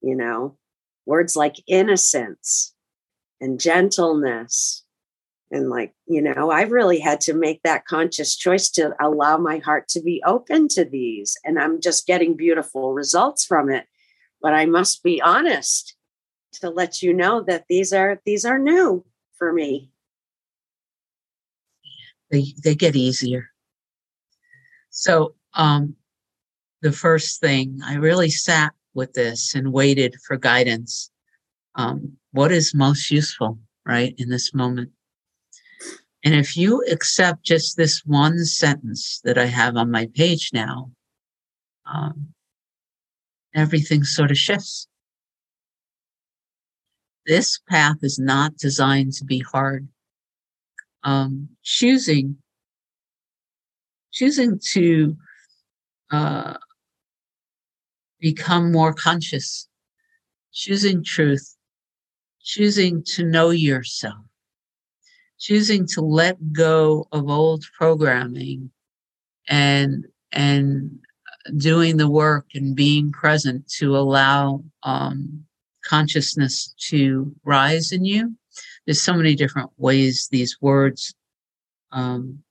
You 0.00 0.16
know, 0.16 0.56
words 1.06 1.36
like 1.36 1.56
innocence 1.66 2.74
and 3.40 3.60
gentleness 3.60 4.84
and 5.50 5.68
like 5.68 5.92
you 6.06 6.22
know 6.22 6.50
i've 6.50 6.72
really 6.72 6.98
had 6.98 7.20
to 7.20 7.34
make 7.34 7.62
that 7.62 7.84
conscious 7.86 8.36
choice 8.36 8.70
to 8.70 8.94
allow 9.00 9.36
my 9.36 9.58
heart 9.58 9.88
to 9.88 10.00
be 10.00 10.22
open 10.24 10.68
to 10.68 10.84
these 10.84 11.36
and 11.44 11.58
i'm 11.58 11.80
just 11.80 12.06
getting 12.06 12.36
beautiful 12.36 12.92
results 12.92 13.44
from 13.44 13.70
it 13.70 13.86
but 14.40 14.54
i 14.54 14.64
must 14.66 15.02
be 15.02 15.20
honest 15.20 15.96
to 16.52 16.70
let 16.70 17.02
you 17.02 17.12
know 17.12 17.42
that 17.42 17.64
these 17.68 17.92
are 17.92 18.20
these 18.24 18.44
are 18.44 18.58
new 18.58 19.04
for 19.36 19.52
me 19.52 19.90
they 22.34 22.46
they 22.62 22.74
get 22.74 22.96
easier 22.96 23.50
so 24.90 25.34
um 25.54 25.94
the 26.82 26.92
first 26.92 27.40
thing 27.40 27.80
i 27.84 27.94
really 27.94 28.30
sat 28.30 28.72
with 28.94 29.12
this 29.14 29.54
and 29.54 29.72
waited 29.72 30.14
for 30.26 30.36
guidance 30.36 31.10
um 31.76 32.12
what 32.32 32.52
is 32.52 32.74
most 32.74 33.10
useful 33.10 33.58
right 33.86 34.14
in 34.18 34.28
this 34.28 34.52
moment 34.52 34.90
and 36.24 36.34
if 36.34 36.56
you 36.56 36.82
accept 36.90 37.44
just 37.44 37.76
this 37.76 38.00
one 38.06 38.46
sentence 38.46 39.20
that 39.24 39.36
I 39.36 39.44
have 39.44 39.76
on 39.76 39.90
my 39.90 40.08
page 40.14 40.50
now, 40.54 40.90
um, 41.84 42.28
everything 43.54 44.04
sort 44.04 44.30
of 44.30 44.38
shifts. 44.38 44.88
This 47.26 47.60
path 47.68 47.96
is 48.02 48.18
not 48.18 48.56
designed 48.56 49.12
to 49.14 49.24
be 49.24 49.40
hard. 49.40 49.88
Um, 51.04 51.50
choosing, 51.62 52.38
choosing 54.10 54.58
to 54.72 55.16
uh, 56.10 56.54
become 58.20 58.72
more 58.72 58.94
conscious, 58.94 59.68
choosing 60.52 61.04
truth, 61.04 61.56
choosing 62.42 63.02
to 63.04 63.24
know 63.24 63.50
yourself 63.50 64.24
choosing 65.44 65.86
to 65.86 66.00
let 66.00 66.52
go 66.52 67.06
of 67.12 67.28
old 67.28 67.64
programming 67.76 68.70
and 69.46 70.06
and 70.32 70.90
doing 71.58 71.98
the 71.98 72.08
work 72.08 72.46
and 72.54 72.74
being 72.74 73.12
present 73.12 73.68
to 73.68 73.94
allow 73.94 74.64
um, 74.84 75.44
consciousness 75.84 76.74
to 76.78 77.30
rise 77.44 77.92
in 77.92 78.06
you. 78.06 78.34
There's 78.86 79.00
so 79.00 79.14
many 79.14 79.34
different 79.34 79.70
ways 79.76 80.28
these 80.30 80.58
words 80.60 81.14
um, 81.92 82.42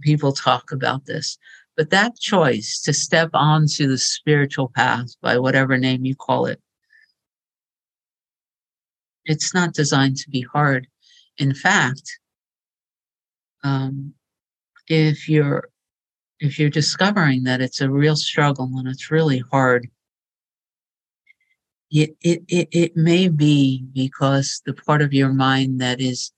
people 0.00 0.32
talk 0.32 0.72
about 0.72 1.06
this, 1.06 1.38
but 1.76 1.90
that 1.90 2.18
choice 2.18 2.80
to 2.82 2.92
step 2.92 3.30
onto 3.34 3.86
the 3.86 3.98
spiritual 3.98 4.70
path 4.74 5.08
by 5.20 5.38
whatever 5.38 5.76
name 5.76 6.04
you 6.04 6.14
call 6.14 6.46
it, 6.46 6.60
it's 9.24 9.54
not 9.54 9.74
designed 9.74 10.16
to 10.18 10.30
be 10.30 10.42
hard. 10.42 10.86
In 11.38 11.54
fact, 11.54 12.18
um, 13.62 14.14
if 14.88 15.28
you're 15.28 15.68
if 16.40 16.58
you're 16.58 16.68
discovering 16.68 17.44
that 17.44 17.62
it's 17.62 17.80
a 17.80 17.90
real 17.90 18.16
struggle 18.16 18.70
and 18.76 18.88
it's 18.88 19.10
really 19.10 19.42
hard, 19.50 19.88
it, 21.90 22.16
it, 22.22 22.42
it, 22.48 22.68
it 22.72 22.96
may 22.96 23.28
be 23.28 23.84
because 23.92 24.62
the 24.66 24.74
part 24.74 25.02
of 25.02 25.12
your 25.12 25.32
mind 25.32 25.80
that 25.80 26.00
is 26.00 26.32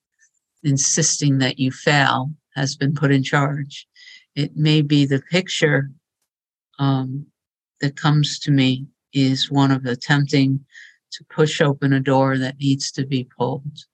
insisting 0.62 1.38
that 1.38 1.58
you 1.58 1.70
fail 1.70 2.30
has 2.54 2.76
been 2.76 2.94
put 2.94 3.12
in 3.12 3.22
charge. 3.22 3.86
It 4.34 4.56
may 4.56 4.82
be 4.82 5.06
the 5.06 5.22
picture 5.30 5.90
um, 6.78 7.26
that 7.80 7.96
comes 7.96 8.38
to 8.40 8.50
me 8.50 8.86
is 9.12 9.50
one 9.50 9.70
of 9.70 9.86
attempting 9.86 10.64
to 11.12 11.24
push 11.30 11.60
open 11.60 11.92
a 11.92 12.00
door 12.00 12.36
that 12.36 12.58
needs 12.58 12.90
to 12.92 13.06
be 13.06 13.28
pulled. 13.36 13.84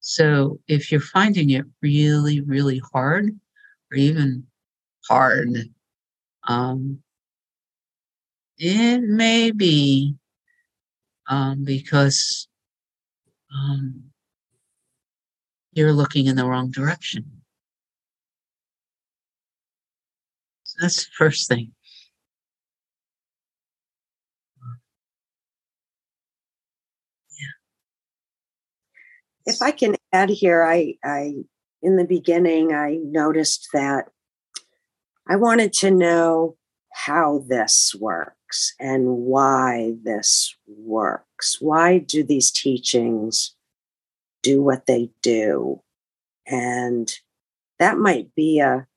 So 0.00 0.60
if 0.68 0.90
you're 0.90 1.00
finding 1.00 1.50
it 1.50 1.66
really, 1.82 2.40
really 2.40 2.80
hard, 2.92 3.38
or 3.90 3.96
even 3.96 4.46
hard, 5.06 5.68
um, 6.46 7.02
it 8.58 9.02
may 9.02 9.50
be 9.50 10.16
um, 11.28 11.64
because 11.64 12.48
um, 13.54 14.04
you're 15.72 15.92
looking 15.92 16.26
in 16.26 16.36
the 16.36 16.44
wrong 16.44 16.70
direction. 16.70 17.24
So 20.64 20.76
that's 20.80 21.04
the 21.04 21.10
first 21.16 21.48
thing. 21.48 21.72
if 29.48 29.62
I 29.62 29.70
can 29.70 29.96
add 30.12 30.28
here, 30.28 30.62
I, 30.62 30.94
I 31.02 31.34
in 31.82 31.96
the 31.96 32.04
beginning 32.04 32.72
I 32.72 32.98
noticed 33.02 33.68
that 33.72 34.08
I 35.26 35.36
wanted 35.36 35.72
to 35.74 35.90
know 35.90 36.56
how 37.04 37.44
this 37.46 37.94
works 37.94 38.74
and 38.80 39.06
why 39.06 39.92
this 40.02 40.56
works. 40.66 41.58
Why 41.60 41.98
do 41.98 42.24
these 42.24 42.50
teachings 42.50 43.54
do 44.42 44.62
what 44.62 44.86
they 44.86 45.10
do? 45.22 45.80
And 46.44 47.08
that 47.78 47.98
might 47.98 48.34
be 48.34 48.58
a, 48.58 48.88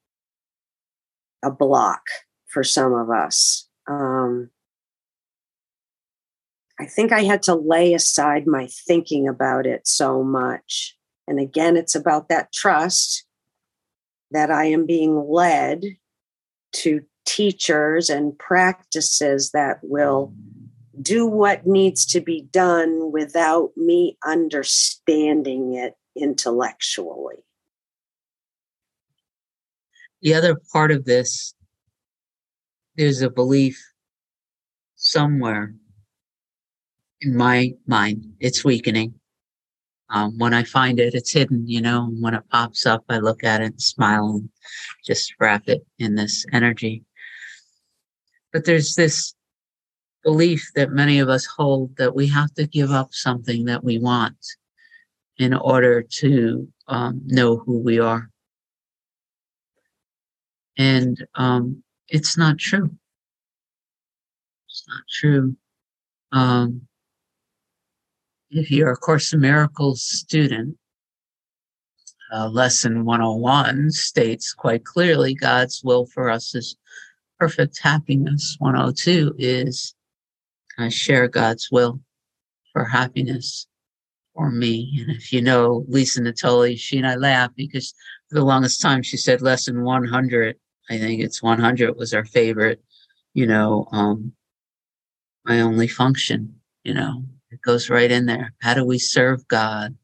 a 1.44 1.52
block 1.52 2.02
for 2.48 2.64
some 2.64 2.92
of 2.92 3.12
us. 3.12 3.70
Um, 3.88 4.50
I 6.80 6.88
think 6.88 7.12
I 7.12 7.22
had 7.22 7.44
to 7.44 7.54
lay 7.54 7.94
aside 7.94 8.48
my 8.48 8.66
thinking 8.66 9.28
about 9.28 9.68
it 9.68 9.88
so 9.88 10.24
much. 10.24 10.98
And 11.28 11.40
again, 11.40 11.78
it's 11.78 11.94
about 11.94 12.30
that 12.30 12.52
trust 12.52 13.26
that 14.32 14.50
I 14.50 14.66
am 14.66 14.88
being 14.88 15.30
led 15.30 15.84
to 16.74 17.02
teachers 17.26 18.10
and 18.10 18.38
practices 18.38 19.52
that 19.52 19.80
will 19.84 20.34
do 21.02 21.26
what 21.26 21.66
needs 21.66 22.06
to 22.06 22.22
be 22.22 22.42
done 22.52 23.12
without 23.12 23.72
me 23.76 24.18
understanding 24.26 25.74
it 25.74 25.96
intellectually. 26.16 27.38
The 30.22 30.34
other 30.34 30.62
part 30.72 30.92
of 30.92 31.06
this, 31.06 31.54
there's 32.96 33.22
a 33.22 33.30
belief 33.30 33.82
somewhere 34.96 35.74
in 37.22 37.36
my 37.36 37.74
mind, 37.88 38.34
it's 38.40 38.66
weakening. 38.66 39.14
Um, 40.10 40.38
when 40.38 40.54
I 40.54 40.64
find 40.64 41.00
it, 41.00 41.14
it's 41.14 41.32
hidden, 41.32 41.68
you 41.68 41.82
know, 41.82 42.12
when 42.20 42.34
it 42.34 42.44
pops 42.50 42.86
up, 42.86 43.06
I 43.08 43.20
look 43.20 43.44
at 43.44 43.62
it 43.62 43.66
and 43.66 43.82
smile 43.82 44.30
and 44.30 44.50
just 45.06 45.34
wrap 45.40 45.64
it 45.68 45.86
in 46.00 46.16
this 46.16 46.46
energy. 46.52 47.04
But 48.52 48.66
there's 48.66 48.96
this 48.96 49.34
belief 50.24 50.72
that 50.76 50.92
many 50.92 51.20
of 51.20 51.30
us 51.30 51.46
hold 51.46 51.96
that 51.98 52.16
we 52.16 52.28
have 52.28 52.54
to 52.54 52.68
give 52.68 52.92
up 52.92 53.14
something 53.14 53.66
that 53.66 53.84
we 53.84 53.98
want 53.98 54.38
in 55.38 55.54
order 55.54 56.04
to 56.04 56.68
um, 56.88 57.22
know 57.26 57.58
who 57.58 57.80
we 57.80 58.00
are. 58.00 58.30
And 60.78 61.26
um, 61.36 61.84
it's 62.08 62.38
not 62.38 62.58
true. 62.58 62.92
It's 64.68 64.86
not 64.88 65.04
true. 65.10 65.56
Um, 66.32 66.82
if 68.52 68.70
you're 68.70 68.92
a 68.92 68.98
Course 68.98 69.34
in 69.34 69.42
Miracles 69.42 70.04
student, 70.04 70.78
uh, 72.34 72.48
lesson 72.50 73.04
101 73.04 73.92
states 73.92 74.54
quite 74.54 74.86
clearly 74.86 75.34
God's 75.34 75.82
will 75.84 76.06
for 76.06 76.30
us 76.30 76.56
is 76.56 76.78
perfect 77.42 77.80
happiness. 77.82 78.56
102 78.60 79.34
is 79.40 79.96
I 80.78 80.90
share 80.90 81.28
God's 81.28 81.70
will 81.72 82.00
for 82.72 82.86
happiness 82.86 83.66
for 84.36 84.52
me. 84.52 85.00
And 85.02 85.10
if 85.10 85.34
you 85.34 85.42
know 85.42 85.84
Lisa 85.88 86.22
Natoli, 86.22 86.78
she 86.78 87.00
and 87.00 87.08
I 87.08 87.16
laugh 87.16 87.50
because 87.56 87.96
for 88.30 88.36
the 88.36 88.46
longest 88.46 88.80
time 88.80 89.02
she 89.02 89.18
said 89.18 89.42
lesson 89.42 89.84
100. 89.84 90.56
I 90.92 91.00
think 91.00 91.20
it's 91.20 91.42
100 91.42 91.98
was 91.98 92.14
our 92.14 92.26
favorite, 92.26 92.80
you 93.34 93.48
know, 93.48 93.88
um, 93.92 94.34
my 95.44 95.62
only 95.62 95.88
function, 95.88 96.54
you 96.84 96.94
know, 96.94 97.24
it 97.50 97.60
goes 97.64 97.90
right 97.90 98.12
in 98.12 98.28
there. 98.28 98.54
How 98.62 98.76
do 98.76 98.86
we 98.86 99.00
serve 99.00 99.48
God? 99.48 99.96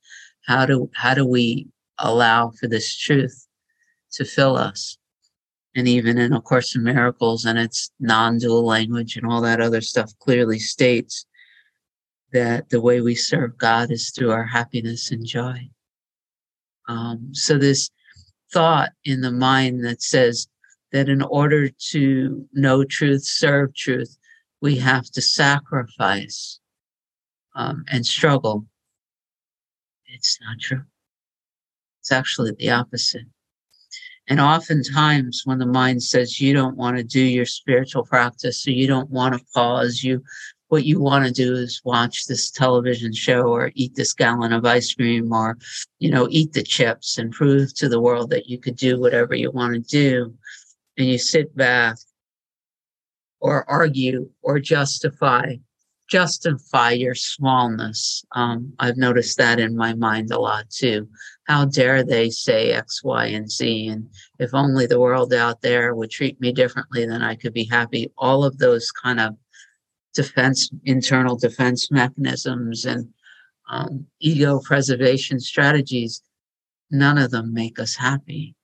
How 0.48 0.66
do, 0.66 0.90
how 0.96 1.14
do 1.14 1.24
we 1.24 1.68
allow 2.00 2.50
for 2.60 2.68
this 2.68 2.98
truth 2.98 3.48
to 4.14 4.26
fill 4.26 4.58
us? 4.58 4.98
And 5.78 5.88
even 5.88 6.18
in 6.18 6.34
A 6.34 6.42
Course 6.42 6.76
in 6.76 6.82
Miracles 6.82 7.46
and 7.46 7.60
its 7.60 7.92
non-dual 8.00 8.66
language 8.66 9.16
and 9.16 9.28
all 9.28 9.42
that 9.42 9.62
other 9.62 9.80
stuff 9.80 10.12
clearly 10.18 10.58
states 10.58 11.28
that 12.34 12.70
the 12.70 12.82
way 12.82 13.00
we 13.00 13.14
serve 13.14 13.60
God 13.60 13.92
is 13.92 14.10
through 14.10 14.32
our 14.32 14.44
happiness 14.44 15.12
and 15.12 15.24
joy. 15.24 15.70
Um, 16.88 17.30
so 17.32 17.60
this 17.60 17.92
thought 18.52 18.90
in 19.06 19.22
the 19.22 19.32
mind 19.32 19.86
that 19.86 20.02
says 20.02 20.48
that 20.94 21.10
in 21.10 21.22
order 21.22 21.70
to 21.92 22.50
know 22.54 22.84
truth, 22.84 23.24
serve 23.24 23.76
truth, 23.76 24.18
we 24.62 24.78
have 24.78 25.06
to 25.12 25.22
sacrifice 25.22 26.60
um, 27.56 27.86
and 27.88 28.04
struggle. 28.04 28.66
It's 30.08 30.40
not 30.42 30.60
true. 30.60 30.86
It's 32.00 32.12
actually 32.12 32.54
the 32.58 32.72
opposite. 32.72 33.28
And 34.28 34.42
oftentimes, 34.42 35.44
when 35.46 35.58
the 35.58 35.66
mind 35.66 36.04
says 36.04 36.42
you 36.42 36.54
don't 36.54 36.76
want 36.76 36.98
to 36.98 37.04
do 37.04 37.22
your 37.22 37.46
spiritual 37.46 38.04
practice 38.04 38.68
or 38.68 38.72
you 38.72 38.86
don't 38.86 39.10
want 39.10 39.36
to 39.36 39.46
pause, 39.54 40.04
you 40.04 40.22
what 40.70 40.84
you 40.84 41.00
want 41.00 41.26
to 41.26 41.32
do 41.32 41.54
is 41.54 41.82
watch 41.86 42.26
this 42.26 42.52
television 42.52 43.14
show 43.14 43.44
or 43.44 43.72
eat 43.76 43.96
this 43.96 44.12
gallon 44.12 44.52
of 44.52 44.66
ice 44.66 44.94
cream 44.94 45.32
or, 45.32 45.58
you 46.00 46.12
know, 46.12 46.28
eat 46.30 46.52
the 46.52 46.64
chips 46.64 47.18
and 47.18 47.32
prove 47.32 47.74
to 47.76 47.88
the 47.88 48.02
world 48.02 48.30
that 48.32 48.50
you 48.50 48.60
could 48.60 48.76
do 48.76 49.00
whatever 49.00 49.34
you 49.34 49.50
want 49.50 49.74
to 49.74 49.80
do. 49.80 50.34
And 50.98 51.08
you 51.08 51.18
sit 51.18 51.56
back 51.56 51.98
or 53.40 53.70
argue 53.70 54.30
or 54.42 54.60
justify 54.60 55.56
justify 56.08 56.92
your 56.92 57.16
smallness. 57.16 58.24
Um, 58.32 58.74
I've 58.80 58.98
noticed 58.98 59.38
that 59.38 59.60
in 59.60 59.76
my 59.76 59.94
mind 59.94 60.32
a 60.32 60.40
lot 60.40 60.70
too. 60.70 61.10
How 61.48 61.66
dare 61.66 62.04
they 62.04 62.30
say 62.30 62.72
X, 62.72 63.04
Y, 63.04 63.26
and 63.26 63.50
Z? 63.50 63.88
And 63.88 64.10
if 64.40 64.54
only 64.54 64.86
the 64.86 65.00
world 65.00 65.34
out 65.34 65.62
there 65.62 65.96
would 65.96 66.10
treat 66.10 66.40
me 66.40 66.52
differently, 66.52 67.06
then 67.06 67.22
I 67.22 67.36
could 67.36 67.54
be 67.54 67.66
happy. 67.66 68.12
All 68.18 68.44
of 68.44 68.58
those 68.58 68.92
kind 68.92 69.20
of 69.20 69.36
defense, 70.14 70.70
internal 70.86 71.36
defense 71.36 71.92
mechanisms 71.92 72.86
and 72.86 73.10
um, 73.70 74.06
ego 74.20 74.62
preservation 74.64 75.40
strategies, 75.40 76.24
none 76.90 77.18
of 77.18 77.32
them 77.32 77.54
make 77.54 77.80
us 77.80 77.96
happy. 77.96 78.56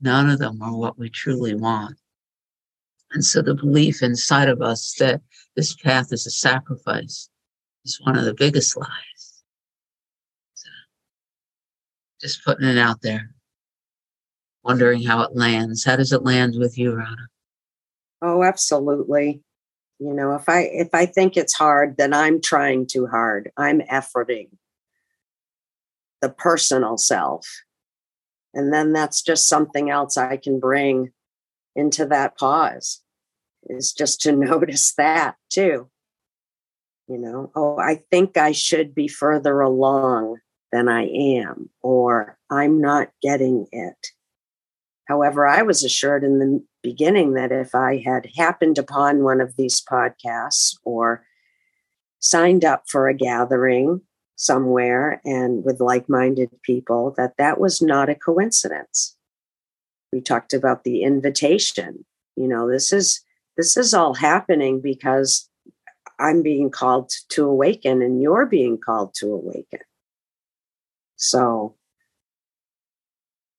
None 0.00 0.30
of 0.30 0.38
them 0.38 0.60
are 0.62 0.76
what 0.76 0.98
we 0.98 1.10
truly 1.10 1.54
want. 1.54 1.99
And 3.12 3.24
so 3.24 3.42
the 3.42 3.54
belief 3.54 4.02
inside 4.02 4.48
of 4.48 4.62
us 4.62 4.94
that 4.98 5.20
this 5.56 5.74
path 5.74 6.12
is 6.12 6.26
a 6.26 6.30
sacrifice 6.30 7.28
is 7.84 8.00
one 8.02 8.16
of 8.16 8.24
the 8.24 8.34
biggest 8.34 8.76
lies. 8.76 9.42
So 10.54 10.68
just 12.20 12.44
putting 12.44 12.68
it 12.68 12.78
out 12.78 13.02
there, 13.02 13.30
wondering 14.62 15.02
how 15.02 15.22
it 15.22 15.34
lands. 15.34 15.84
How 15.84 15.96
does 15.96 16.12
it 16.12 16.22
land 16.22 16.54
with 16.56 16.78
you, 16.78 16.92
Rona? 16.92 17.28
Oh, 18.22 18.42
absolutely. 18.44 19.42
You 19.98 20.14
know, 20.14 20.34
if 20.34 20.48
I 20.48 20.60
if 20.60 20.94
I 20.94 21.06
think 21.06 21.36
it's 21.36 21.54
hard, 21.54 21.96
then 21.96 22.14
I'm 22.14 22.40
trying 22.40 22.86
too 22.86 23.06
hard. 23.06 23.50
I'm 23.56 23.80
efforting 23.80 24.48
the 26.22 26.30
personal 26.30 26.96
self. 26.96 27.46
And 28.54 28.72
then 28.72 28.92
that's 28.92 29.22
just 29.22 29.48
something 29.48 29.90
else 29.90 30.16
I 30.16 30.36
can 30.36 30.58
bring 30.58 31.12
into 31.74 32.06
that 32.06 32.36
pause 32.36 33.02
is 33.64 33.92
just 33.92 34.20
to 34.22 34.32
notice 34.36 34.92
that 34.94 35.36
too. 35.48 35.88
You 37.08 37.18
know, 37.18 37.50
oh, 37.56 37.76
I 37.78 38.02
think 38.10 38.36
I 38.36 38.52
should 38.52 38.94
be 38.94 39.08
further 39.08 39.60
along 39.60 40.38
than 40.70 40.88
I 40.88 41.06
am, 41.06 41.70
or 41.82 42.38
I'm 42.48 42.80
not 42.80 43.08
getting 43.20 43.66
it. 43.72 44.08
However, 45.08 45.44
I 45.44 45.62
was 45.62 45.82
assured 45.82 46.22
in 46.22 46.38
the 46.38 46.64
beginning 46.84 47.34
that 47.34 47.50
if 47.50 47.74
I 47.74 48.00
had 48.04 48.28
happened 48.36 48.78
upon 48.78 49.24
one 49.24 49.40
of 49.40 49.56
these 49.56 49.82
podcasts 49.82 50.76
or 50.84 51.24
signed 52.20 52.64
up 52.64 52.84
for 52.86 53.08
a 53.08 53.14
gathering 53.14 54.02
somewhere 54.36 55.20
and 55.24 55.64
with 55.64 55.80
like-minded 55.80 56.50
people 56.62 57.12
that 57.16 57.36
that 57.38 57.58
was 57.58 57.82
not 57.82 58.08
a 58.08 58.14
coincidence 58.14 59.16
we 60.12 60.20
talked 60.20 60.52
about 60.52 60.84
the 60.84 61.02
invitation. 61.02 62.04
You 62.36 62.48
know 62.48 62.70
this 62.70 62.92
is 62.92 63.22
this 63.56 63.76
is 63.76 63.92
all 63.92 64.14
happening 64.14 64.80
because 64.80 65.48
i'm 66.18 66.42
being 66.42 66.70
called 66.70 67.10
to 67.28 67.44
awaken 67.44 68.02
and 68.02 68.22
you're 68.22 68.46
being 68.46 68.78
called 68.78 69.14
to 69.14 69.32
awaken. 69.32 69.80
So 71.16 71.76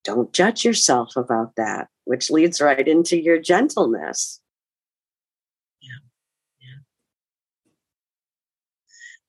don't 0.04 0.34
judge 0.34 0.66
yourself 0.66 1.16
about 1.16 1.56
that 1.58 1.88
which 2.06 2.32
leads 2.32 2.60
right 2.60 2.88
into 2.88 3.22
your 3.22 3.40
gentleness. 3.40 4.42
Yeah 5.82 6.00
yeah. 6.60 6.80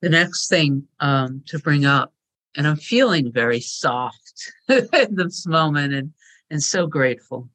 The 0.01 0.09
next 0.09 0.47
thing 0.47 0.87
um, 0.99 1.43
to 1.47 1.59
bring 1.59 1.85
up 1.85 2.13
and 2.55 2.67
i'm 2.67 2.77
feeling 2.77 3.31
very 3.31 3.59
soft 3.59 4.51
in 4.67 5.15
this 5.15 5.45
moment 5.45 5.93
and 5.93 6.13
and 6.53 6.61
so 6.61 6.85
grateful. 6.85 7.49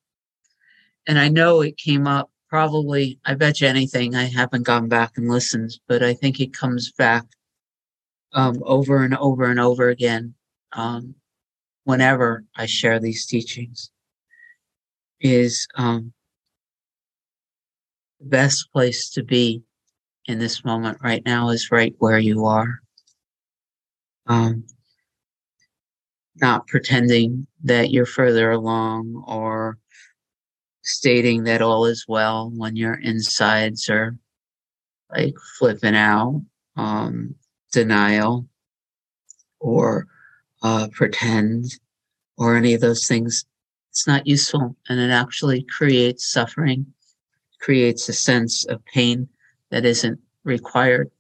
And 1.06 1.20
I 1.20 1.28
know 1.28 1.60
it 1.60 1.76
came 1.76 2.08
up 2.08 2.32
probably, 2.50 3.20
I 3.24 3.34
bet 3.34 3.60
you 3.60 3.68
anything. 3.68 4.16
I 4.16 4.24
haven't 4.24 4.64
gone 4.64 4.88
back 4.88 5.12
and 5.16 5.28
listened, 5.28 5.78
but 5.86 6.02
I 6.02 6.14
think 6.14 6.40
it 6.40 6.52
comes 6.52 6.90
back 6.90 7.24
um, 8.32 8.60
over 8.66 9.04
and 9.04 9.16
over 9.16 9.44
and 9.44 9.60
over 9.60 9.88
again 9.88 10.34
um, 10.72 11.14
whenever 11.84 12.44
I 12.56 12.66
share 12.66 12.98
these 12.98 13.24
teachings. 13.24 13.90
Is 15.20 15.66
um, 15.76 16.12
the 18.20 18.26
best 18.26 18.72
place 18.72 19.10
to 19.10 19.22
be 19.22 19.62
in 20.26 20.40
this 20.40 20.64
moment 20.64 20.98
right 21.02 21.24
now 21.24 21.50
is 21.50 21.70
right 21.70 21.94
where 21.98 22.18
you 22.18 22.46
are. 22.46 22.80
Um, 24.26 24.64
not 26.40 26.66
pretending 26.66 27.46
that 27.64 27.90
you're 27.90 28.06
further 28.06 28.50
along 28.50 29.24
or 29.26 29.78
stating 30.82 31.44
that 31.44 31.62
all 31.62 31.84
is 31.84 32.06
well 32.08 32.50
when 32.54 32.76
your 32.76 32.94
insides 32.94 33.88
are 33.90 34.16
like 35.10 35.34
flipping 35.58 35.94
out, 35.94 36.42
um, 36.76 37.34
denial, 37.72 38.46
or 39.60 40.06
uh, 40.62 40.88
pretend, 40.92 41.64
or 42.36 42.56
any 42.56 42.74
of 42.74 42.80
those 42.80 43.06
things. 43.06 43.44
It's 43.90 44.06
not 44.06 44.26
useful 44.26 44.76
and 44.88 45.00
it 45.00 45.10
actually 45.10 45.62
creates 45.64 46.30
suffering, 46.30 46.86
creates 47.60 48.08
a 48.08 48.12
sense 48.12 48.64
of 48.66 48.84
pain 48.84 49.28
that 49.70 49.84
isn't 49.84 50.20
required. 50.44 51.10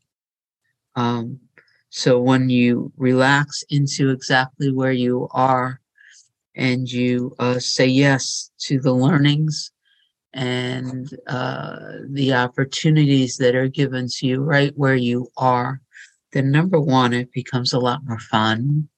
Um, 0.96 1.40
so 1.90 2.20
when 2.20 2.50
you 2.50 2.92
relax 2.96 3.64
into 3.70 4.10
exactly 4.10 4.70
where 4.70 4.92
you 4.92 5.28
are 5.30 5.80
and 6.54 6.90
you 6.90 7.34
uh, 7.38 7.58
say 7.58 7.86
yes 7.86 8.50
to 8.58 8.80
the 8.80 8.92
learnings 8.92 9.72
and 10.34 11.08
uh, 11.26 11.78
the 12.10 12.34
opportunities 12.34 13.38
that 13.38 13.54
are 13.54 13.68
given 13.68 14.08
to 14.08 14.26
you 14.26 14.42
right 14.42 14.72
where 14.76 14.96
you 14.96 15.28
are, 15.36 15.80
then 16.32 16.50
number 16.50 16.78
one, 16.78 17.14
it 17.14 17.32
becomes 17.32 17.72
a 17.72 17.78
lot 17.78 18.04
more 18.04 18.18
fun. 18.18 18.88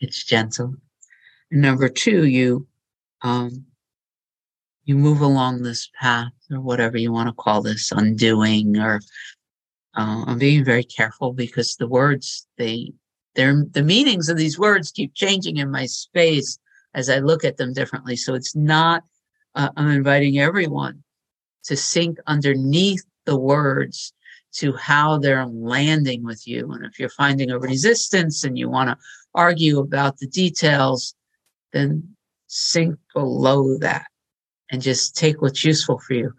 It's 0.00 0.24
gentle. 0.24 0.74
And 1.52 1.62
number 1.62 1.88
two, 1.88 2.26
you 2.26 2.66
um, 3.22 3.64
you 4.84 4.96
move 4.96 5.20
along 5.20 5.62
this 5.62 5.88
path 5.98 6.32
or 6.50 6.60
whatever 6.60 6.98
you 6.98 7.12
want 7.12 7.28
to 7.28 7.34
call 7.34 7.62
this, 7.62 7.92
undoing 7.92 8.76
or 8.76 9.00
uh, 9.96 10.24
I'm 10.26 10.38
being 10.38 10.64
very 10.64 10.84
careful 10.84 11.32
because 11.32 11.76
the 11.76 11.88
words 11.88 12.46
they 12.58 12.92
they're 13.34 13.64
the 13.70 13.82
meanings 13.82 14.28
of 14.28 14.36
these 14.36 14.58
words 14.58 14.92
keep 14.92 15.14
changing 15.14 15.56
in 15.56 15.70
my 15.70 15.86
space 15.86 16.58
as 16.94 17.10
I 17.10 17.18
look 17.18 17.44
at 17.44 17.56
them 17.56 17.72
differently. 17.72 18.16
So 18.16 18.34
it's 18.34 18.54
not. 18.54 19.02
Uh, 19.54 19.70
I'm 19.76 19.90
inviting 19.90 20.38
everyone 20.38 21.02
to 21.64 21.76
sink 21.76 22.18
underneath 22.26 23.04
the 23.24 23.38
words 23.38 24.12
to 24.54 24.72
how 24.74 25.18
they're 25.18 25.46
landing 25.46 26.22
with 26.22 26.46
you. 26.46 26.70
And 26.72 26.84
if 26.84 26.98
you're 26.98 27.08
finding 27.08 27.50
a 27.50 27.58
resistance 27.58 28.44
and 28.44 28.56
you 28.56 28.68
want 28.68 28.90
to 28.90 28.98
argue 29.34 29.80
about 29.80 30.18
the 30.18 30.28
details, 30.28 31.14
then 31.72 32.16
sink 32.46 32.96
below 33.12 33.78
that 33.78 34.06
and 34.70 34.80
just 34.80 35.16
take 35.16 35.42
what's 35.42 35.64
useful 35.64 35.98
for 35.98 36.14
you 36.14 36.32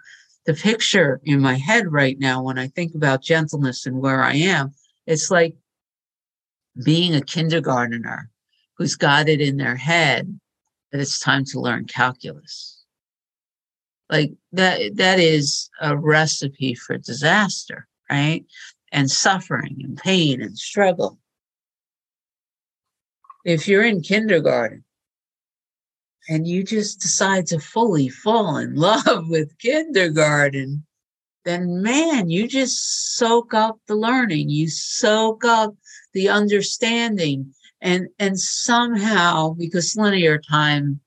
the 0.45 0.53
picture 0.53 1.19
in 1.23 1.41
my 1.41 1.55
head 1.55 1.91
right 1.91 2.17
now 2.19 2.43
when 2.43 2.57
I 2.57 2.67
think 2.67 2.93
about 2.93 3.23
gentleness 3.23 3.85
and 3.85 3.99
where 3.99 4.21
I 4.21 4.35
am, 4.35 4.73
it's 5.07 5.31
like 5.31 5.55
being 6.83 7.15
a 7.15 7.21
kindergartner 7.21 8.29
who's 8.77 8.95
got 8.95 9.27
it 9.27 9.41
in 9.41 9.57
their 9.57 9.75
head 9.75 10.39
that 10.91 11.01
it's 11.01 11.19
time 11.19 11.45
to 11.45 11.59
learn 11.59 11.85
calculus. 11.85 12.83
Like 14.09 14.33
that, 14.51 14.95
that 14.95 15.19
is 15.19 15.69
a 15.81 15.97
recipe 15.97 16.75
for 16.75 16.97
disaster, 16.97 17.87
right? 18.09 18.45
And 18.91 19.09
suffering 19.09 19.77
and 19.83 19.97
pain 19.97 20.41
and 20.43 20.57
struggle. 20.57 21.17
If 23.45 23.67
you're 23.67 23.83
in 23.83 24.01
kindergarten 24.01 24.83
and 26.27 26.47
you 26.47 26.63
just 26.63 26.99
decide 26.99 27.47
to 27.47 27.59
fully 27.59 28.09
fall 28.09 28.57
in 28.57 28.75
love 28.75 29.29
with 29.29 29.57
kindergarten, 29.59 30.85
then 31.43 31.81
man, 31.81 32.29
you 32.29 32.47
just 32.47 33.15
soak 33.17 33.53
up 33.53 33.79
the 33.87 33.95
learning, 33.95 34.49
you 34.49 34.67
soak 34.67 35.45
up 35.45 35.75
the 36.13 36.29
understanding, 36.29 37.53
and 37.81 38.07
and 38.17 38.39
somehow 38.39 39.53
because 39.53 39.95
linear 39.95 40.39
time 40.39 40.99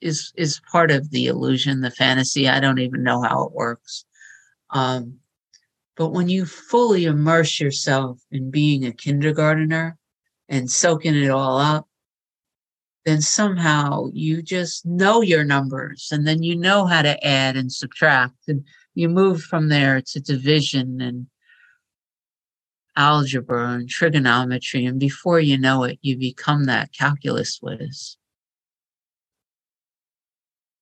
is 0.00 0.32
is 0.36 0.60
part 0.70 0.90
of 0.90 1.10
the 1.10 1.26
illusion, 1.26 1.80
the 1.80 1.90
fantasy. 1.90 2.48
I 2.48 2.60
don't 2.60 2.78
even 2.78 3.02
know 3.02 3.22
how 3.22 3.44
it 3.44 3.52
works. 3.52 4.04
Um, 4.70 5.18
but 5.96 6.10
when 6.10 6.28
you 6.28 6.44
fully 6.44 7.04
immerse 7.04 7.60
yourself 7.60 8.20
in 8.30 8.50
being 8.50 8.84
a 8.84 8.92
kindergartner 8.92 9.96
and 10.48 10.70
soaking 10.70 11.14
it 11.14 11.30
all 11.30 11.58
up, 11.58 11.88
then 13.04 13.20
somehow 13.20 14.08
you 14.12 14.42
just 14.42 14.86
know 14.86 15.20
your 15.20 15.44
numbers 15.44 16.08
and 16.10 16.26
then 16.26 16.42
you 16.42 16.56
know 16.56 16.86
how 16.86 17.02
to 17.02 17.26
add 17.26 17.56
and 17.56 17.70
subtract 17.70 18.48
and 18.48 18.64
you 18.94 19.08
move 19.08 19.42
from 19.42 19.68
there 19.68 20.00
to 20.00 20.20
division 20.20 21.00
and 21.00 21.26
algebra 22.96 23.70
and 23.70 23.88
trigonometry 23.88 24.86
and 24.86 25.00
before 25.00 25.40
you 25.40 25.58
know 25.58 25.84
it 25.84 25.98
you 26.00 26.16
become 26.16 26.64
that 26.64 26.92
calculus 26.92 27.58
whiz. 27.60 28.16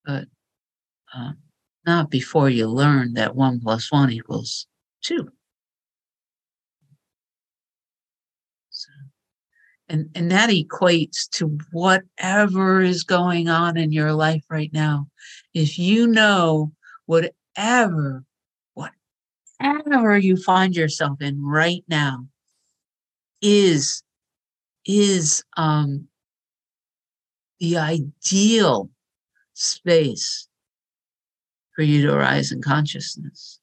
But 0.04 0.26
um, 1.14 1.38
not 1.86 2.10
before 2.10 2.50
you 2.50 2.66
learn 2.66 3.14
that 3.14 3.34
one 3.34 3.60
plus 3.60 3.90
one 3.90 4.10
equals 4.10 4.66
two 5.02 5.30
and 9.92 10.08
and 10.14 10.30
that 10.30 10.48
equates 10.50 11.28
to 11.32 11.58
whatever 11.70 12.80
is 12.80 13.04
going 13.04 13.48
on 13.48 13.76
in 13.76 13.92
your 13.92 14.12
life 14.14 14.42
right 14.50 14.72
now. 14.72 15.06
If 15.54 15.78
you 15.78 16.06
know 16.06 16.72
whatever 17.06 18.24
whatever 18.74 20.18
you 20.18 20.36
find 20.36 20.74
yourself 20.74 21.20
in 21.20 21.44
right 21.44 21.84
now 21.88 22.26
is 23.42 24.02
is 24.86 25.44
um 25.56 26.08
the 27.60 27.76
ideal 27.76 28.90
space 29.52 30.48
for 31.76 31.82
you 31.82 32.06
to 32.06 32.16
rise 32.16 32.50
in 32.50 32.62
consciousness. 32.62 33.60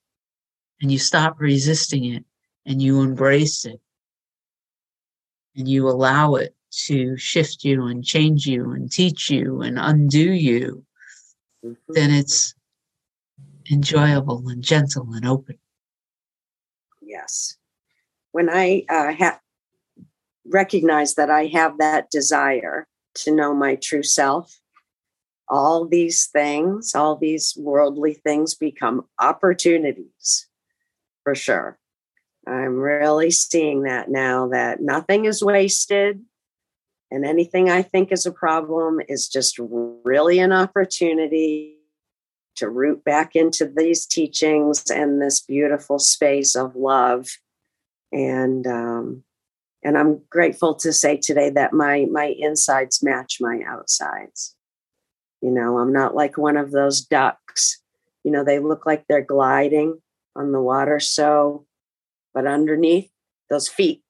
And 0.82 0.92
you 0.92 1.00
stop 1.00 1.36
resisting 1.40 2.06
it 2.06 2.24
and 2.66 2.82
you 2.82 3.02
embrace 3.02 3.66
it 3.66 3.82
and 5.56 5.68
you 5.68 5.88
allow 5.88 6.36
it 6.36 6.56
to 6.72 7.18
shift 7.18 7.64
you 7.64 7.88
and 7.88 8.04
change 8.06 8.46
you 8.46 8.72
and 8.72 8.92
teach 8.92 9.30
you 9.30 9.62
and 9.62 9.78
undo 9.80 10.32
you, 10.32 10.86
mm-hmm. 11.66 11.94
then 11.94 12.12
it's 12.12 12.54
enjoyable 13.72 14.48
and 14.50 14.64
gentle 14.64 15.08
and 15.14 15.28
open. 15.28 15.58
Yes. 17.02 17.58
When 18.32 18.50
I 18.50 18.86
uh, 18.90 19.14
ha- 19.14 19.40
recognize 20.46 21.16
that 21.16 21.30
I 21.30 21.48
have 21.48 21.78
that 21.80 22.12
desire 22.12 22.88
to 23.16 23.32
know 23.32 23.54
my 23.54 23.76
true 23.76 24.04
self, 24.04 24.60
all 25.48 25.88
these 25.88 26.28
things, 26.28 26.94
all 26.94 27.16
these 27.16 27.58
worldly 27.58 28.14
things 28.14 28.54
become 28.54 29.06
opportunities 29.20 30.48
for 31.24 31.34
sure. 31.34 31.79
I'm 32.50 32.78
really 32.78 33.32
seeing 33.32 33.84
that 33.84 34.10
now 34.10 34.50
that 34.50 34.82
nothing 34.82 35.26
is 35.26 35.44
wasted 35.44 36.22
and 37.12 37.26
anything 37.26 37.70
I 37.70 37.82
think 37.82 38.12
is 38.12 38.26
a 38.26 38.32
problem 38.32 39.00
is 39.08 39.28
just 39.28 39.58
really 39.60 40.40
an 40.40 40.52
opportunity 40.52 41.76
to 42.56 42.70
root 42.70 43.04
back 43.04 43.36
into 43.36 43.66
these 43.66 44.06
teachings 44.06 44.90
and 44.92 45.22
this 45.22 45.40
beautiful 45.40 45.98
space 45.98 46.56
of 46.56 46.76
love. 46.76 47.28
And 48.12 48.68
um, 48.68 49.24
and 49.84 49.98
I'm 49.98 50.22
grateful 50.30 50.76
to 50.76 50.92
say 50.94 51.18
today 51.18 51.50
that 51.52 51.74
my 51.74 52.06
my 52.12 52.36
insides 52.38 53.02
match 53.02 53.38
my 53.40 53.62
outsides. 53.68 54.56
You 55.42 55.52
know, 55.52 55.80
I'm 55.80 55.94
not 55.94 56.16
like 56.16 56.38
one 56.38 56.58
of 56.58 56.72
those 56.72 57.02
ducks. 57.02 57.82
You 58.24 58.32
know, 58.32 58.44
they 58.44 58.60
look 58.60 58.86
like 58.86 59.06
they're 59.08 59.22
gliding 59.22 60.02
on 60.36 60.52
the 60.52 60.62
water. 60.62 61.00
So 61.00 61.66
but 62.34 62.46
underneath 62.46 63.10
those 63.50 63.68
feet 63.68 64.02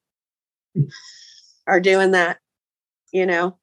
are 1.67 1.79
doing 1.79 2.11
that, 2.11 2.39
you 3.11 3.25
know. 3.25 3.57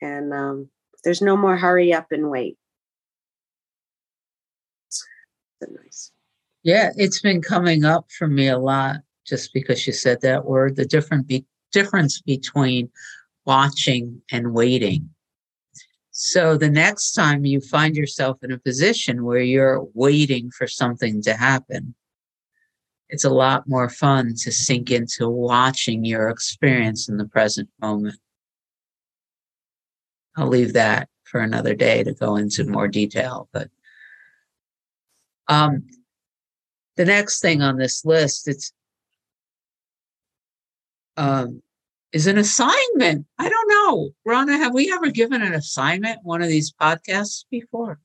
And 0.00 0.32
um, 0.32 0.70
there's 1.04 1.22
no 1.22 1.36
more 1.36 1.56
hurry 1.56 1.92
up 1.92 2.12
and 2.12 2.30
wait. 2.30 2.56
nice. 5.60 6.12
Yeah, 6.62 6.90
it's 6.96 7.20
been 7.20 7.42
coming 7.42 7.84
up 7.84 8.10
for 8.16 8.28
me 8.28 8.48
a 8.48 8.58
lot 8.58 8.96
just 9.26 9.52
because 9.52 9.86
you 9.86 9.92
said 9.92 10.20
that 10.20 10.44
word. 10.44 10.76
The 10.76 10.86
different 10.86 11.26
be- 11.26 11.46
difference 11.72 12.20
between 12.20 12.90
watching 13.44 14.22
and 14.30 14.54
waiting. 14.54 15.10
So 16.10 16.56
the 16.56 16.70
next 16.70 17.12
time 17.12 17.44
you 17.44 17.60
find 17.60 17.94
yourself 17.94 18.38
in 18.42 18.50
a 18.50 18.58
position 18.58 19.24
where 19.24 19.40
you're 19.40 19.86
waiting 19.94 20.50
for 20.50 20.66
something 20.66 21.22
to 21.22 21.34
happen, 21.34 21.94
it's 23.08 23.24
a 23.24 23.30
lot 23.30 23.68
more 23.68 23.88
fun 23.88 24.34
to 24.36 24.52
sink 24.52 24.90
into 24.90 25.28
watching 25.28 26.04
your 26.04 26.28
experience 26.28 27.08
in 27.08 27.16
the 27.16 27.26
present 27.26 27.68
moment. 27.80 28.18
I'll 30.36 30.48
leave 30.48 30.74
that 30.74 31.08
for 31.24 31.40
another 31.40 31.74
day 31.74 32.04
to 32.04 32.12
go 32.12 32.36
into 32.36 32.64
more 32.64 32.88
detail, 32.88 33.48
but 33.52 33.68
um, 35.48 35.86
the 36.96 37.04
next 37.04 37.40
thing 37.40 37.62
on 37.62 37.78
this 37.78 38.04
list, 38.04 38.48
it's 38.48 38.72
um, 41.16 41.62
is 42.12 42.26
an 42.26 42.38
assignment. 42.38 43.26
I 43.38 43.48
don't 43.48 43.68
know. 43.68 44.10
Rona, 44.24 44.56
have 44.58 44.74
we 44.74 44.92
ever 44.92 45.10
given 45.10 45.42
an 45.42 45.54
assignment 45.54 46.20
one 46.22 46.42
of 46.42 46.48
these 46.48 46.72
podcasts 46.72 47.44
before? 47.50 48.00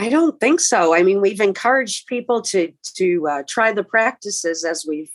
I 0.00 0.08
don't 0.08 0.40
think 0.40 0.60
so. 0.60 0.94
I 0.94 1.02
mean, 1.02 1.20
we've 1.20 1.42
encouraged 1.42 2.06
people 2.06 2.40
to 2.42 2.72
to 2.94 3.28
uh, 3.28 3.42
try 3.46 3.70
the 3.72 3.84
practices 3.84 4.64
as 4.64 4.86
we've 4.88 5.12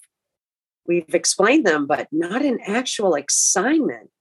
we've 0.85 1.15
explained 1.15 1.65
them, 1.65 1.87
but 1.87 2.07
not 2.11 2.45
an 2.45 2.59
actual 2.67 3.15
assignment. 3.15 4.11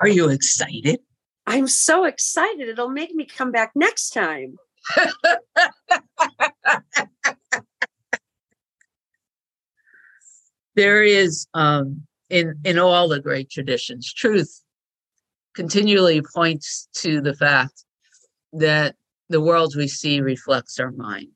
Are 0.00 0.08
you 0.08 0.28
excited? 0.28 0.98
I'm 1.46 1.68
so 1.68 2.02
excited. 2.04 2.68
It'll 2.68 2.88
make 2.88 3.14
me 3.14 3.26
come 3.26 3.52
back 3.52 3.70
next 3.76 4.10
time. 4.10 4.56
there 10.74 11.04
is 11.04 11.46
um, 11.54 12.08
in 12.28 12.58
in 12.64 12.76
all 12.76 13.06
the 13.06 13.20
great 13.20 13.50
traditions, 13.50 14.12
truth 14.12 14.64
continually 15.54 16.22
points 16.34 16.88
to 16.94 17.20
the 17.20 17.34
fact 17.36 17.84
that 18.52 18.96
the 19.28 19.40
world 19.40 19.74
we 19.76 19.88
see 19.88 20.20
reflects 20.20 20.78
our 20.80 20.90
mind, 20.90 21.32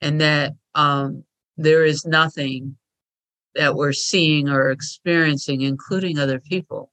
and 0.00 0.20
that 0.20 0.52
um, 0.74 1.24
there 1.56 1.84
is 1.84 2.04
nothing 2.04 2.76
that 3.54 3.74
we're 3.74 3.92
seeing 3.92 4.48
or 4.48 4.70
experiencing, 4.70 5.62
including 5.62 6.18
other 6.18 6.40
people, 6.40 6.92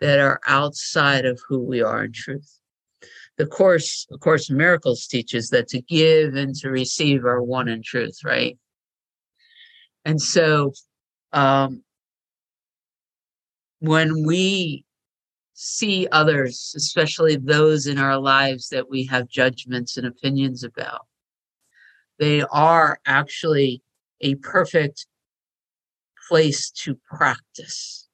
that 0.00 0.18
are 0.18 0.40
outside 0.46 1.26
of 1.26 1.40
who 1.48 1.62
we 1.62 1.82
are 1.82 2.04
in 2.04 2.12
truth. 2.12 2.58
The 3.36 3.46
course, 3.46 4.06
of 4.10 4.20
course, 4.20 4.50
miracles 4.50 5.06
teaches 5.06 5.50
that 5.50 5.68
to 5.68 5.80
give 5.82 6.34
and 6.34 6.54
to 6.56 6.70
receive 6.70 7.24
are 7.24 7.42
one 7.42 7.68
in 7.68 7.82
truth, 7.82 8.18
right? 8.24 8.58
And 10.04 10.20
so 10.20 10.72
um, 11.32 11.82
when 13.80 14.26
we 14.26 14.84
see 15.62 16.08
others, 16.10 16.72
especially 16.74 17.36
those 17.36 17.86
in 17.86 17.98
our 17.98 18.16
lives 18.16 18.70
that 18.70 18.88
we 18.88 19.04
have 19.04 19.28
judgments 19.28 19.98
and 19.98 20.06
opinions 20.06 20.64
about, 20.64 21.06
they 22.18 22.40
are 22.50 22.98
actually 23.04 23.82
a 24.22 24.36
perfect 24.36 25.06
place 26.28 26.70
to 26.70 26.98
practice. 27.04 28.08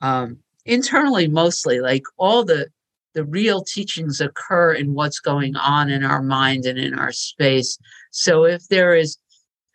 Um, 0.00 0.38
internally, 0.64 1.28
mostly, 1.28 1.80
like 1.80 2.04
all 2.16 2.44
the 2.44 2.68
the 3.12 3.24
real 3.24 3.62
teachings 3.62 4.22
occur 4.22 4.72
in 4.72 4.94
what's 4.94 5.18
going 5.20 5.56
on 5.56 5.90
in 5.90 6.02
our 6.02 6.22
mind 6.22 6.64
and 6.64 6.78
in 6.78 6.98
our 6.98 7.12
space. 7.12 7.76
So 8.12 8.44
if 8.44 8.68
there 8.68 8.94
is, 8.94 9.18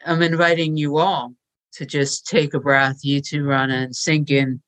I'm 0.05 0.23
inviting 0.23 0.77
you 0.77 0.97
all 0.97 1.33
to 1.73 1.85
just 1.85 2.25
take 2.25 2.53
a 2.55 2.59
breath, 2.59 2.99
you 3.03 3.21
two, 3.21 3.43
Rona, 3.43 3.75
and 3.75 3.95
sink 3.95 4.31
in 4.31 4.61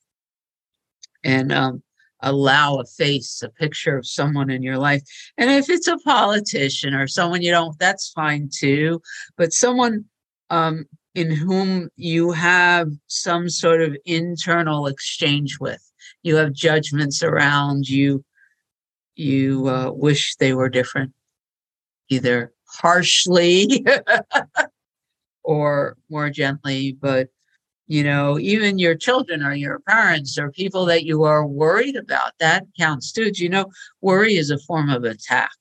and 1.24 1.52
um, 1.52 1.82
allow 2.22 2.78
a 2.78 2.86
face, 2.86 3.42
a 3.42 3.50
picture 3.50 3.98
of 3.98 4.08
someone 4.08 4.50
in 4.50 4.64
your 4.64 4.78
life. 4.78 5.04
And 5.38 5.52
if 5.52 5.70
it's 5.70 5.88
a 5.88 5.98
politician 6.00 6.94
or 6.94 7.08
someone 7.08 7.42
you 7.42 7.52
don't, 7.52 7.78
that's 7.80 8.10
fine 8.10 8.50
too. 8.52 9.02
But 9.38 9.54
someone 9.54 10.06
um, 10.50 10.86
in 11.16 11.32
whom 11.32 11.90
you 11.96 12.32
have 12.32 12.90
some 13.08 13.50
sort 13.50 13.82
of 13.82 13.96
internal 14.06 14.88
exchange 14.88 15.58
with, 15.60 15.82
you 16.24 16.36
have 16.36 16.54
judgments 16.54 17.24
around 17.24 17.88
you. 17.88 18.24
You 19.16 19.68
uh, 19.68 19.92
wish 19.92 20.36
they 20.36 20.54
were 20.54 20.70
different, 20.70 21.14
either 22.10 22.54
harshly 22.68 23.86
or 25.44 25.98
more 26.10 26.30
gently, 26.30 26.96
but 27.00 27.30
you 27.88 28.04
know, 28.04 28.38
even 28.38 28.80
your 28.80 28.96
children 28.96 29.44
or 29.44 29.54
your 29.54 29.80
parents 29.80 30.38
or 30.38 30.52
people 30.52 30.86
that 30.86 31.06
you 31.06 31.24
are 31.24 31.48
worried 31.48 31.96
about, 31.96 32.34
that 32.40 32.66
counts 32.78 33.12
too. 33.12 33.32
Do 33.32 33.44
you 33.44 33.50
know, 33.50 33.72
worry 34.02 34.36
is 34.36 34.52
a 34.52 34.60
form 34.60 34.90
of 34.90 35.06
attack. 35.06 35.52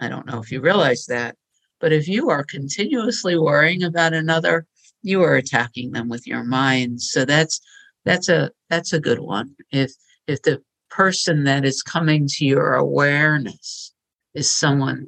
I 0.00 0.08
don't 0.08 0.26
know 0.26 0.40
if 0.40 0.50
you 0.50 0.60
realize 0.60 1.06
that, 1.06 1.36
but 1.80 1.92
if 1.92 2.08
you 2.08 2.30
are 2.30 2.44
continuously 2.44 3.38
worrying 3.38 3.84
about 3.84 4.12
another, 4.12 4.66
you 5.02 5.22
are 5.22 5.36
attacking 5.36 5.92
them 5.92 6.08
with 6.08 6.26
your 6.26 6.42
mind. 6.42 7.00
So 7.00 7.24
that's 7.24 7.60
that's 8.04 8.28
a 8.28 8.50
that's 8.68 8.92
a 8.92 9.00
good 9.00 9.20
one. 9.20 9.54
If 9.70 9.92
if 10.26 10.42
the 10.42 10.62
person 10.90 11.44
that 11.44 11.64
is 11.64 11.82
coming 11.82 12.26
to 12.28 12.44
your 12.44 12.74
awareness 12.74 13.92
is 14.34 14.52
someone 14.52 15.06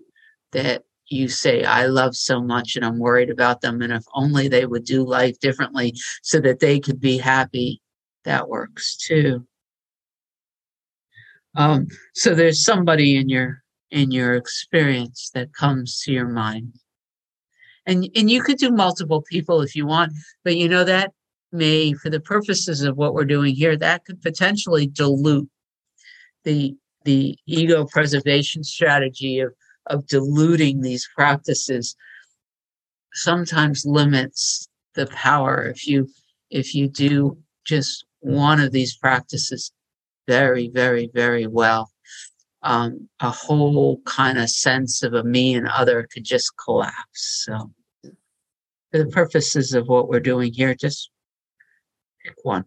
that 0.53 0.83
you 1.15 1.29
say, 1.29 1.65
I 1.65 1.87
love 1.87 2.17
so 2.17 2.43
much 2.43 2.77
and 2.77 2.85
I'm 2.85 2.99
worried 2.99 3.31
about 3.31 3.61
them. 3.61 3.81
And 3.83 3.93
if 3.93 4.05
only 4.15 4.49
they 4.49 4.67
would 4.67 4.85
do 4.85 5.05
life 5.05 5.39
differently 5.41 5.95
so 6.23 6.41
that 6.41 6.61
they 6.61 6.81
could 6.81 7.01
be 7.01 7.19
happy, 7.19 7.81
that 8.25 8.49
works 8.49 8.97
too. 8.97 9.47
Um, 11.55 11.87
so 12.15 12.35
there's 12.35 12.65
somebody 12.65 13.17
in 13.17 13.29
your 13.29 13.63
in 13.91 14.11
your 14.11 14.35
experience 14.35 15.31
that 15.35 15.55
comes 15.55 16.01
to 16.03 16.13
your 16.13 16.29
mind. 16.29 16.75
And 17.87 18.09
and 18.17 18.31
you 18.31 18.43
could 18.43 18.59
do 18.59 18.71
multiple 18.71 19.23
people 19.23 19.61
if 19.61 19.77
you 19.77 19.87
want, 19.87 20.13
but 20.43 20.57
you 20.57 20.69
know 20.69 20.85
that 20.85 21.13
may, 21.53 21.93
for 21.93 22.11
the 22.11 22.21
purposes 22.21 22.83
of 22.83 22.97
what 22.97 23.15
we're 23.15 23.25
doing 23.25 23.55
here, 23.55 23.77
that 23.77 24.05
could 24.05 24.21
potentially 24.21 24.87
dilute 24.89 25.49
the 26.43 26.77
the 27.05 27.39
ego 27.47 27.85
preservation 27.85 28.65
strategy 28.65 29.39
of 29.39 29.55
of 29.87 30.07
diluting 30.07 30.81
these 30.81 31.09
practices 31.15 31.97
sometimes 33.13 33.87
limits 33.87 34.69
the 34.95 35.07
power 35.07 35.67
if 35.67 35.87
you 35.87 36.09
if 36.51 36.75
you 36.75 36.89
do 36.89 37.37
just 37.65 38.05
one 38.21 38.61
of 38.61 38.73
these 38.73 38.97
practices 38.97 39.73
very 40.27 40.69
very 40.69 41.11
very 41.13 41.47
well. 41.47 41.91
Um, 42.63 43.11
a 43.21 43.29
whole 43.31 44.01
kind 44.07 44.39
of 44.39 44.49
sense 44.49 45.03
of 45.03 45.13
a 45.13 45.23
me 45.23 45.55
and 45.55 45.69
other 45.69 46.09
could 46.11 46.25
just 46.25 46.51
collapse. 46.57 47.45
So 47.45 47.71
for 48.91 48.99
the 48.99 49.07
purposes 49.07 49.75
of 49.75 49.87
what 49.87 50.09
we're 50.09 50.21
doing 50.21 50.51
here 50.53 50.75
just 50.75 51.11
pick 52.25 52.37
one. 52.43 52.65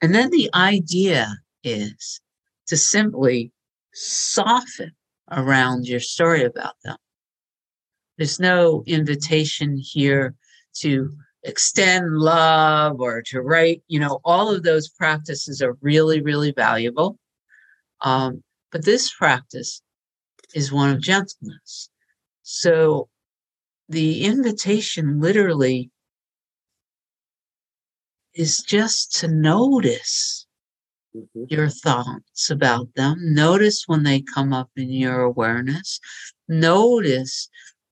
And 0.00 0.14
then 0.14 0.30
the 0.30 0.50
idea 0.54 1.36
is 1.64 2.20
to 2.68 2.76
simply 2.76 3.52
soften 3.92 4.92
around 5.30 5.86
your 5.86 6.00
story 6.00 6.44
about 6.44 6.74
them. 6.84 6.96
There's 8.16 8.40
no 8.40 8.82
invitation 8.86 9.78
here 9.78 10.34
to 10.78 11.12
extend 11.42 12.18
love 12.18 13.00
or 13.00 13.22
to 13.22 13.40
write, 13.40 13.82
you 13.88 14.00
know, 14.00 14.20
all 14.24 14.54
of 14.54 14.62
those 14.62 14.88
practices 14.88 15.62
are 15.62 15.76
really, 15.80 16.20
really 16.20 16.52
valuable. 16.52 17.18
Um, 18.00 18.42
but 18.72 18.84
this 18.84 19.12
practice 19.12 19.82
is 20.54 20.72
one 20.72 20.90
of 20.90 21.00
gentleness. 21.00 21.90
So 22.42 23.08
the 23.88 24.24
invitation 24.24 25.20
literally 25.20 25.90
is 28.34 28.58
just 28.58 29.20
to 29.20 29.28
notice 29.28 30.45
mm-hmm. 31.16 31.44
your 31.48 31.68
thoughts 31.68 32.50
about 32.50 32.88
them. 32.94 33.16
Notice 33.34 33.84
when 33.86 34.02
they 34.02 34.20
come 34.20 34.52
up 34.52 34.70
in 34.76 34.90
your 34.90 35.22
awareness. 35.22 36.00
Notice 36.48 37.48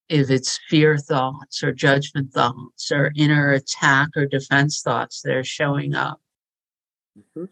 if 0.09 0.31
it's 0.31 0.61
fear 0.69 0.99
thoughts 0.99 1.63
or 1.63 1.73
judgment 1.73 2.33
thoughts 2.33 2.93
or 2.93 3.13
inner 3.17 3.53
attack 3.53 4.11
or 4.17 4.27
defense 4.27 4.83
thoughts 4.83 5.23
that 5.23 5.35
are 5.35 5.45
showing 5.45 5.95
up. 5.95 6.21
Mm-hmm. 7.19 7.45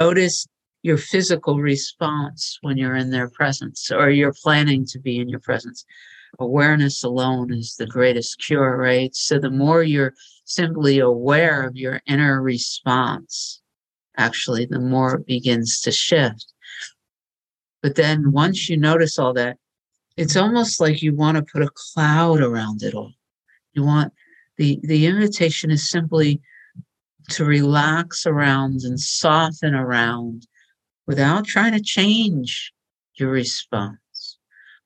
Notice 0.00 0.46
your 0.82 0.98
physical 0.98 1.58
response 1.58 2.58
when 2.62 2.78
you're 2.78 2.96
in 2.96 3.10
their 3.10 3.28
presence 3.28 3.90
or 3.90 4.10
you're 4.10 4.34
planning 4.42 4.84
to 4.86 4.98
be 4.98 5.18
in 5.18 5.28
your 5.28 5.40
presence. 5.40 5.84
Awareness 6.38 7.02
alone 7.04 7.52
is 7.52 7.76
the 7.76 7.86
greatest 7.86 8.40
cure, 8.40 8.76
right? 8.76 9.14
So 9.14 9.38
the 9.38 9.50
more 9.50 9.82
you're 9.82 10.14
simply 10.44 11.00
aware 11.00 11.62
of 11.66 11.76
your 11.76 12.00
inner 12.06 12.40
response, 12.40 13.60
actually, 14.16 14.66
the 14.66 14.78
more 14.78 15.16
it 15.16 15.26
begins 15.26 15.80
to 15.82 15.92
shift. 15.92 16.52
But 17.82 17.94
then 17.94 18.32
once 18.32 18.68
you 18.68 18.76
notice 18.76 19.18
all 19.18 19.32
that, 19.34 19.56
it's 20.16 20.36
almost 20.36 20.80
like 20.80 21.02
you 21.02 21.14
want 21.14 21.36
to 21.36 21.52
put 21.52 21.62
a 21.62 21.70
cloud 21.74 22.40
around 22.40 22.82
it 22.82 22.94
all. 22.94 23.12
You 23.72 23.84
want 23.84 24.12
the 24.58 24.78
the 24.82 25.06
invitation 25.06 25.70
is 25.70 25.88
simply 25.88 26.40
to 27.30 27.44
relax 27.44 28.26
around 28.26 28.82
and 28.82 29.00
soften 29.00 29.74
around 29.74 30.46
without 31.06 31.46
trying 31.46 31.72
to 31.72 31.82
change 31.82 32.72
your 33.14 33.30
response. 33.30 34.38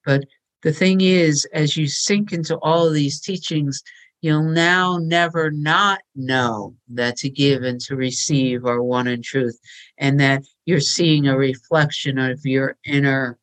But 0.04 0.24
the 0.62 0.72
thing 0.72 1.00
is, 1.00 1.46
as 1.52 1.76
you 1.76 1.86
sink 1.86 2.32
into 2.32 2.56
all 2.58 2.90
these 2.90 3.20
teachings, 3.20 3.82
you'll 4.24 4.42
now 4.42 4.96
never 5.02 5.50
not 5.50 6.00
know 6.14 6.74
that 6.88 7.14
to 7.14 7.28
give 7.28 7.62
and 7.62 7.78
to 7.78 7.94
receive 7.94 8.64
are 8.64 8.82
one 8.82 9.06
in 9.06 9.20
truth, 9.20 9.60
and 9.98 10.18
that 10.18 10.42
you're 10.64 10.80
seeing 10.80 11.26
a 11.28 11.36
reflection 11.36 12.18
of 12.18 12.40
your 12.42 12.74
inner 12.86 13.38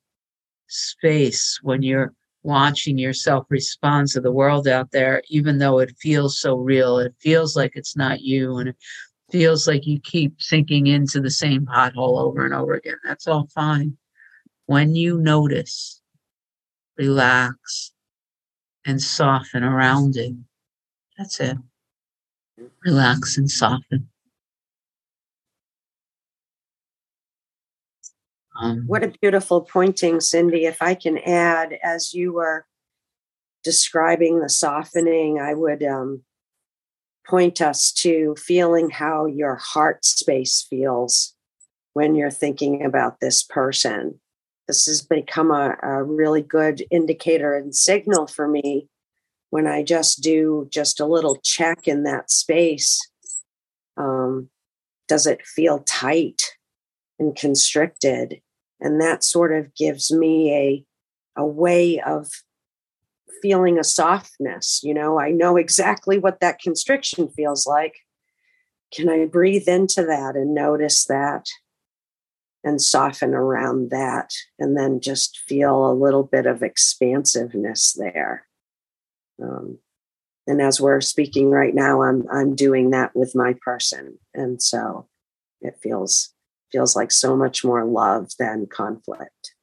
space 0.67 1.59
when 1.61 1.83
you're 1.83 2.15
watching 2.41 2.97
yourself 2.97 3.45
respond 3.49 4.07
to 4.07 4.19
the 4.19 4.31
world 4.31 4.67
out 4.67 4.89
there, 4.89 5.21
even 5.29 5.59
though 5.59 5.77
it 5.77 5.95
feels 5.99 6.39
so 6.39 6.55
real. 6.55 6.97
It 6.97 7.13
feels 7.19 7.55
like 7.55 7.73
it's 7.75 7.95
not 7.95 8.21
you 8.21 8.57
and 8.57 8.69
it 8.69 8.75
feels 9.31 9.67
like 9.67 9.85
you 9.85 9.99
keep 9.99 10.41
sinking 10.41 10.87
into 10.87 11.21
the 11.21 11.29
same 11.29 11.67
pothole 11.67 12.19
over 12.19 12.43
and 12.43 12.55
over 12.55 12.73
again. 12.73 12.97
That's 13.03 13.27
all 13.27 13.47
fine. 13.53 13.95
When 14.65 14.95
you 14.95 15.19
notice, 15.19 16.01
relax 16.97 17.91
and 18.83 18.99
soften 18.99 19.63
around 19.63 20.17
it. 20.17 20.33
That's 21.21 21.39
it. 21.39 21.57
Relax 22.83 23.37
and 23.37 23.49
soften. 23.49 24.09
Um, 28.59 28.85
what 28.87 29.03
a 29.03 29.13
beautiful 29.21 29.61
pointing, 29.61 30.15
Cyndi. 30.15 30.63
If 30.63 30.81
I 30.81 30.95
can 30.95 31.19
add, 31.19 31.77
as 31.83 32.15
you 32.15 32.33
were 32.33 32.65
describing 33.63 34.39
the 34.39 34.49
softening, 34.49 35.39
I 35.39 35.53
would 35.53 35.83
um, 35.83 36.23
point 37.27 37.61
us 37.61 37.91
to 37.97 38.35
feeling 38.35 38.89
how 38.89 39.27
your 39.27 39.57
heart 39.57 40.03
space 40.03 40.65
feels 40.67 41.35
when 41.93 42.15
you're 42.15 42.31
thinking 42.31 42.83
about 42.83 43.19
this 43.19 43.43
person. 43.43 44.19
This 44.67 44.87
has 44.87 45.03
become 45.03 45.51
a, 45.51 45.77
a 45.83 46.01
really 46.01 46.41
good 46.41 46.83
indicator 46.89 47.53
and 47.53 47.75
signal 47.75 48.25
for 48.25 48.47
me 48.47 48.87
when 49.51 49.67
I 49.67 49.83
just 49.83 50.21
do 50.21 50.67
just 50.71 50.99
a 50.99 51.05
little 51.05 51.35
check 51.43 51.87
in 51.87 52.03
that 52.03 52.31
space. 52.31 52.99
Um, 53.97 54.49
does 55.07 55.27
it 55.27 55.45
feel 55.45 55.79
tight 55.79 56.41
and 57.19 57.35
constricted? 57.35 58.41
And 58.79 58.99
that 59.01 59.23
sort 59.23 59.53
of 59.53 59.75
gives 59.75 60.11
me 60.11 60.53
a, 60.55 61.41
a 61.41 61.45
way 61.45 61.99
of 61.99 62.29
feeling 63.41 63.77
a 63.77 63.83
softness. 63.83 64.79
You 64.83 64.93
know, 64.93 65.19
I 65.19 65.31
know 65.31 65.57
exactly 65.57 66.17
what 66.17 66.39
that 66.39 66.61
constriction 66.61 67.27
feels 67.27 67.67
like. 67.67 67.95
Can 68.93 69.09
I 69.09 69.25
breathe 69.25 69.67
into 69.67 70.05
that 70.05 70.35
and 70.35 70.55
notice 70.55 71.05
that 71.05 71.45
and 72.63 72.81
soften 72.81 73.33
around 73.33 73.89
that 73.89 74.31
and 74.57 74.77
then 74.77 75.01
just 75.01 75.39
feel 75.45 75.91
a 75.91 75.93
little 75.93 76.23
bit 76.23 76.45
of 76.45 76.63
expansiveness 76.63 77.93
there? 77.99 78.45
Um, 79.41 79.77
and 80.47 80.61
as 80.61 80.81
we're 80.81 81.01
speaking 81.01 81.49
right 81.49 81.73
now, 81.73 82.01
I'm 82.01 82.25
I'm 82.31 82.55
doing 82.55 82.89
that 82.91 83.15
with 83.15 83.35
my 83.35 83.55
person, 83.63 84.17
and 84.33 84.61
so 84.61 85.07
it 85.61 85.77
feels 85.81 86.33
feels 86.71 86.95
like 86.95 87.11
so 87.11 87.35
much 87.35 87.63
more 87.63 87.85
love 87.85 88.31
than 88.39 88.65
conflict. 88.65 89.53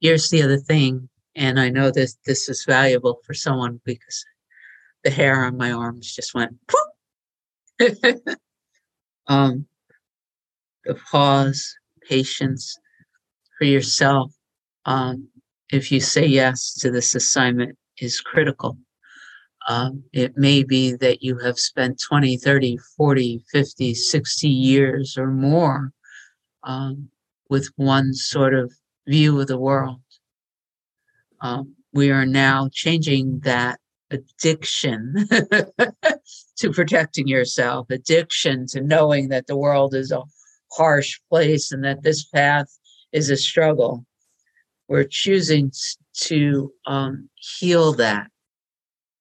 Here's 0.00 0.28
the 0.28 0.42
other 0.42 0.58
thing 0.58 1.08
and 1.34 1.58
I 1.58 1.70
know 1.70 1.90
that 1.90 2.14
this 2.26 2.48
is 2.48 2.64
valuable 2.64 3.20
for 3.24 3.34
someone 3.34 3.80
because 3.84 4.24
the 5.04 5.10
hair 5.10 5.44
on 5.44 5.56
my 5.56 5.72
arms 5.72 6.14
just 6.14 6.34
went 6.34 6.56
um, 9.26 9.66
the 10.84 10.94
pause, 11.10 11.74
patience 12.08 12.78
for 13.58 13.64
yourself. 13.64 14.32
Um, 14.84 15.28
if 15.72 15.90
you 15.90 16.00
say 16.00 16.26
yes 16.26 16.74
to 16.74 16.90
this 16.90 17.14
assignment 17.14 17.78
is 17.98 18.20
critical. 18.20 18.76
Um, 19.68 20.02
it 20.12 20.36
may 20.36 20.64
be 20.64 20.94
that 20.94 21.22
you 21.22 21.38
have 21.38 21.58
spent 21.58 22.00
20, 22.00 22.36
30, 22.36 22.78
40, 22.96 23.44
50, 23.52 23.94
60 23.94 24.48
years 24.48 25.16
or 25.16 25.28
more 25.28 25.92
um, 26.64 27.08
with 27.48 27.70
one 27.76 28.12
sort 28.12 28.54
of 28.54 28.72
view 29.06 29.40
of 29.40 29.46
the 29.46 29.58
world 29.58 30.00
um, 31.42 31.74
we 31.92 32.10
are 32.10 32.24
now 32.24 32.70
changing 32.72 33.40
that 33.40 33.78
addiction 34.10 35.26
to 36.56 36.70
protecting 36.72 37.26
yourself, 37.26 37.90
addiction 37.90 38.66
to 38.68 38.80
knowing 38.80 39.28
that 39.28 39.46
the 39.46 39.56
world 39.56 39.94
is 39.94 40.12
a 40.12 40.22
harsh 40.72 41.18
place 41.28 41.72
and 41.72 41.84
that 41.84 42.02
this 42.02 42.24
path 42.24 42.66
is 43.12 43.28
a 43.28 43.36
struggle. 43.36 44.06
We're 44.92 45.08
choosing 45.08 45.72
to 46.24 46.70
um, 46.84 47.30
heal 47.36 47.94
that 47.94 48.26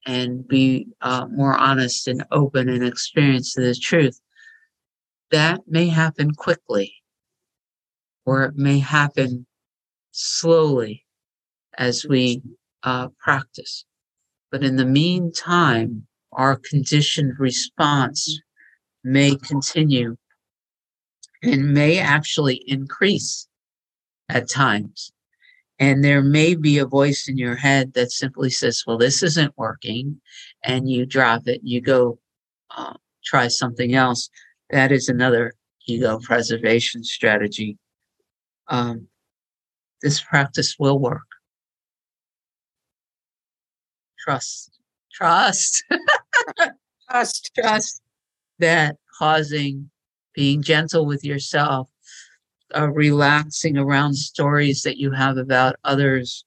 and 0.05 0.45
be 0.45 0.87
uh, 0.99 1.27
more 1.31 1.57
honest 1.57 2.09
and 2.09 2.25
open 2.29 2.67
and 2.67 2.83
experience 2.83 3.53
the 3.53 3.73
truth. 3.73 4.19
That 5.31 5.61
may 5.69 5.87
happen 5.87 6.33
quickly, 6.33 6.95
or 8.25 8.43
it 8.43 8.57
may 8.57 8.79
happen 8.79 9.45
slowly 10.11 11.05
as 11.77 12.05
we 12.05 12.41
uh, 12.83 13.07
practice. 13.17 13.85
But 14.51 14.65
in 14.65 14.75
the 14.75 14.85
meantime, 14.85 16.05
our 16.33 16.57
conditioned 16.57 17.39
response 17.39 18.41
may 19.05 19.37
continue 19.37 20.17
and 21.41 21.73
may 21.73 21.97
actually 21.97 22.61
increase 22.67 23.47
at 24.27 24.49
times. 24.49 25.13
And 25.81 26.03
there 26.03 26.21
may 26.21 26.53
be 26.53 26.77
a 26.77 26.85
voice 26.85 27.27
in 27.27 27.37
your 27.37 27.55
head 27.55 27.93
that 27.95 28.11
simply 28.11 28.51
says, 28.51 28.83
well, 28.85 28.99
this 28.99 29.23
isn't 29.23 29.57
working. 29.57 30.21
And 30.63 30.87
you 30.87 31.07
drop 31.07 31.47
it, 31.47 31.61
you 31.63 31.81
go 31.81 32.19
uh, 32.77 32.93
try 33.25 33.47
something 33.47 33.95
else. 33.95 34.29
That 34.69 34.91
is 34.91 35.09
another 35.09 35.53
ego 35.87 36.19
preservation 36.19 37.03
strategy. 37.03 37.79
Um, 38.67 39.07
this 40.03 40.21
practice 40.21 40.75
will 40.79 40.99
work 40.99 41.25
trust, 44.23 44.79
trust, 45.11 45.83
trust, 47.09 47.51
trust 47.55 48.01
that 48.59 48.97
pausing, 49.17 49.89
being 50.35 50.61
gentle 50.61 51.05
with 51.05 51.23
yourself, 51.23 51.89
uh, 52.75 52.89
relaxing 52.89 53.77
around 53.77 54.15
stories 54.15 54.81
that 54.81 54.97
you 54.97 55.11
have 55.11 55.37
about 55.37 55.75
others 55.83 56.45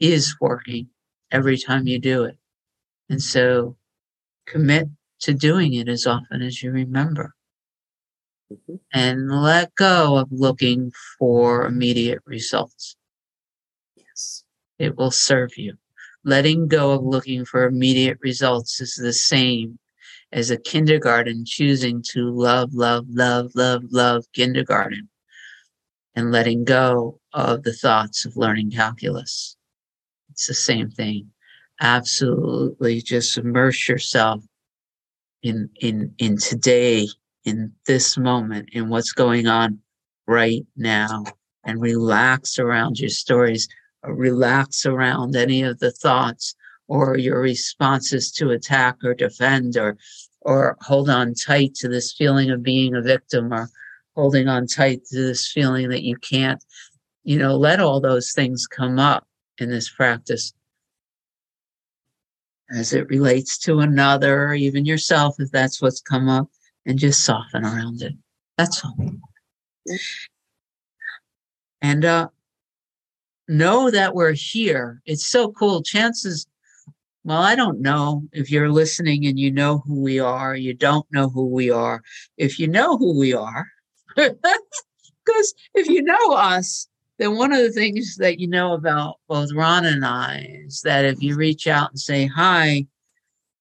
is 0.00 0.36
working 0.40 0.88
every 1.30 1.56
time 1.58 1.86
you 1.86 1.98
do 1.98 2.24
it. 2.24 2.36
And 3.08 3.22
so 3.22 3.76
commit 4.46 4.88
to 5.20 5.34
doing 5.34 5.74
it 5.74 5.88
as 5.88 6.06
often 6.06 6.42
as 6.42 6.62
you 6.62 6.70
remember. 6.70 7.34
Mm-hmm. 8.52 8.76
And 8.92 9.30
let 9.30 9.74
go 9.74 10.18
of 10.18 10.28
looking 10.30 10.92
for 11.18 11.66
immediate 11.66 12.20
results. 12.26 12.96
Yes. 13.96 14.44
It 14.78 14.96
will 14.96 15.10
serve 15.10 15.56
you 15.56 15.76
letting 16.26 16.66
go 16.66 16.90
of 16.90 17.04
looking 17.04 17.44
for 17.44 17.64
immediate 17.64 18.18
results 18.20 18.80
is 18.80 18.96
the 18.96 19.12
same 19.12 19.78
as 20.32 20.50
a 20.50 20.58
kindergarten 20.58 21.44
choosing 21.46 22.02
to 22.02 22.30
love, 22.30 22.74
love, 22.74 23.06
love, 23.10 23.52
love, 23.54 23.84
love 23.90 24.24
kindergarten 24.34 25.08
and 26.16 26.32
letting 26.32 26.64
go 26.64 27.20
of 27.32 27.62
the 27.62 27.72
thoughts 27.72 28.24
of 28.24 28.36
learning 28.36 28.70
calculus. 28.70 29.56
It's 30.30 30.46
the 30.46 30.54
same 30.54 30.90
thing. 30.90 31.30
Absolutely 31.80 33.02
just 33.02 33.38
immerse 33.38 33.88
yourself 33.88 34.42
in, 35.42 35.68
in, 35.80 36.12
in 36.18 36.38
today, 36.38 37.06
in 37.44 37.72
this 37.86 38.18
moment, 38.18 38.70
in 38.72 38.88
what's 38.88 39.12
going 39.12 39.46
on 39.46 39.78
right 40.26 40.66
now 40.76 41.24
and 41.64 41.80
relax 41.80 42.58
around 42.58 42.98
your 42.98 43.10
stories 43.10 43.68
relax 44.12 44.86
around 44.86 45.36
any 45.36 45.62
of 45.62 45.78
the 45.78 45.90
thoughts 45.90 46.54
or 46.88 47.16
your 47.16 47.40
responses 47.40 48.30
to 48.32 48.50
attack 48.50 48.96
or 49.04 49.14
defend 49.14 49.76
or 49.76 49.96
or 50.42 50.76
hold 50.80 51.10
on 51.10 51.34
tight 51.34 51.74
to 51.74 51.88
this 51.88 52.12
feeling 52.12 52.50
of 52.50 52.62
being 52.62 52.94
a 52.94 53.02
victim 53.02 53.52
or 53.52 53.68
holding 54.16 54.48
on 54.48 54.66
tight 54.66 55.04
to 55.04 55.22
this 55.22 55.50
feeling 55.52 55.88
that 55.88 56.02
you 56.02 56.16
can't 56.16 56.62
you 57.22 57.38
know 57.38 57.56
let 57.56 57.78
all 57.78 58.00
those 58.00 58.32
things 58.32 58.66
come 58.66 58.98
up 58.98 59.26
in 59.58 59.70
this 59.70 59.88
practice 59.88 60.52
as 62.70 62.92
it 62.92 63.08
relates 63.08 63.58
to 63.58 63.78
another 63.78 64.46
or 64.46 64.54
even 64.54 64.84
yourself 64.84 65.36
if 65.38 65.50
that's 65.52 65.80
what's 65.80 66.00
come 66.00 66.28
up 66.28 66.48
and 66.84 66.98
just 66.98 67.24
soften 67.24 67.64
around 67.64 68.02
it 68.02 68.14
that's 68.56 68.84
all 68.84 68.96
and 71.82 72.04
uh 72.04 72.28
know 73.48 73.90
that 73.90 74.14
we're 74.14 74.32
here. 74.32 75.00
It's 75.06 75.26
so 75.26 75.52
cool. 75.52 75.82
Chances, 75.82 76.46
well, 77.24 77.42
I 77.42 77.54
don't 77.54 77.80
know 77.80 78.22
if 78.32 78.50
you're 78.50 78.70
listening 78.70 79.26
and 79.26 79.38
you 79.38 79.50
know 79.50 79.78
who 79.86 80.00
we 80.00 80.18
are, 80.18 80.56
you 80.56 80.74
don't 80.74 81.06
know 81.10 81.28
who 81.28 81.46
we 81.46 81.70
are. 81.70 82.02
If 82.36 82.58
you 82.58 82.68
know 82.68 82.96
who 82.96 83.18
we 83.18 83.32
are, 83.34 83.66
because 85.24 85.54
if 85.74 85.88
you 85.88 86.02
know 86.02 86.32
us, 86.32 86.88
then 87.18 87.36
one 87.36 87.52
of 87.52 87.58
the 87.58 87.70
things 87.70 88.16
that 88.16 88.38
you 88.40 88.46
know 88.46 88.74
about 88.74 89.16
both 89.28 89.52
Rona 89.52 89.88
and 89.88 90.04
I 90.04 90.64
is 90.66 90.82
that 90.82 91.04
if 91.04 91.22
you 91.22 91.36
reach 91.36 91.66
out 91.66 91.90
and 91.90 91.98
say, 91.98 92.26
Hi, 92.26 92.86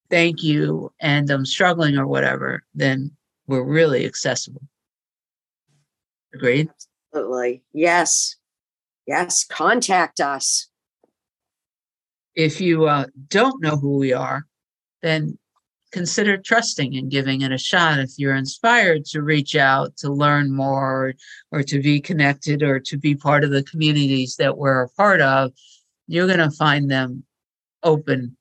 thank 0.09 0.43
you, 0.43 0.91
and 0.99 1.29
I'm 1.29 1.45
struggling 1.45 1.97
or 1.97 2.07
whatever, 2.07 2.63
then 2.73 3.11
we're 3.47 3.63
really 3.63 4.05
accessible. 4.05 4.61
Agreed? 6.33 6.69
Absolutely. 7.13 7.63
Yes 7.73 8.35
yes, 9.05 9.43
contact 9.43 10.19
us. 10.19 10.67
if 12.35 12.59
you 12.59 12.85
uh, 12.85 13.05
don't 13.29 13.61
know 13.61 13.77
who 13.77 13.97
we 13.97 14.11
are, 14.11 14.45
then 15.01 15.37
consider 15.95 16.35
trusting 16.37 16.97
and 16.97 17.09
giving 17.09 17.39
it 17.39 17.53
a 17.53 17.57
shot. 17.57 17.99
If 17.99 18.11
you're 18.17 18.35
inspired 18.35 19.05
to 19.05 19.21
reach 19.21 19.55
out 19.55 19.95
to 19.99 20.11
learn 20.11 20.53
more 20.53 21.05
or, 21.05 21.13
or 21.53 21.63
to 21.63 21.81
be 21.81 22.01
connected 22.01 22.61
or 22.61 22.81
to 22.81 22.97
be 22.97 23.15
part 23.15 23.45
of 23.45 23.51
the 23.51 23.63
communities 23.63 24.35
that 24.35 24.57
we're 24.57 24.81
a 24.81 24.89
part 24.89 25.21
of, 25.21 25.53
you're 26.07 26.27
going 26.27 26.39
to 26.39 26.51
find 26.51 26.91
them 26.91 27.23
open 27.81 28.35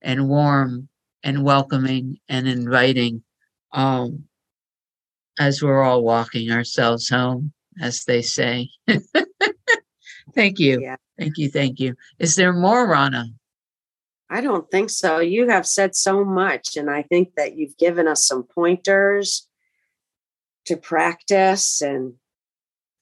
and 0.00 0.28
warm 0.28 0.88
and 1.24 1.42
welcoming 1.42 2.20
and 2.28 2.46
inviting 2.46 3.24
um, 3.72 4.22
as 5.40 5.60
we're 5.60 5.82
all 5.82 6.04
walking 6.04 6.52
ourselves 6.52 7.08
home, 7.08 7.52
as 7.80 8.04
they 8.04 8.22
say. 8.22 8.68
thank 10.36 10.60
you. 10.60 10.80
Yeah. 10.80 10.96
Thank 11.18 11.36
you. 11.36 11.50
Thank 11.50 11.80
you. 11.80 11.96
Is 12.20 12.36
there 12.36 12.52
more, 12.52 12.86
Rona? 12.86 13.26
I 14.32 14.40
don't 14.40 14.70
think 14.70 14.88
so. 14.88 15.18
You 15.18 15.50
have 15.50 15.66
said 15.66 15.94
so 15.94 16.24
much, 16.24 16.78
and 16.78 16.88
I 16.88 17.02
think 17.02 17.34
that 17.36 17.54
you've 17.54 17.76
given 17.76 18.08
us 18.08 18.26
some 18.26 18.44
pointers 18.44 19.46
to 20.64 20.78
practice 20.78 21.82
and, 21.82 22.14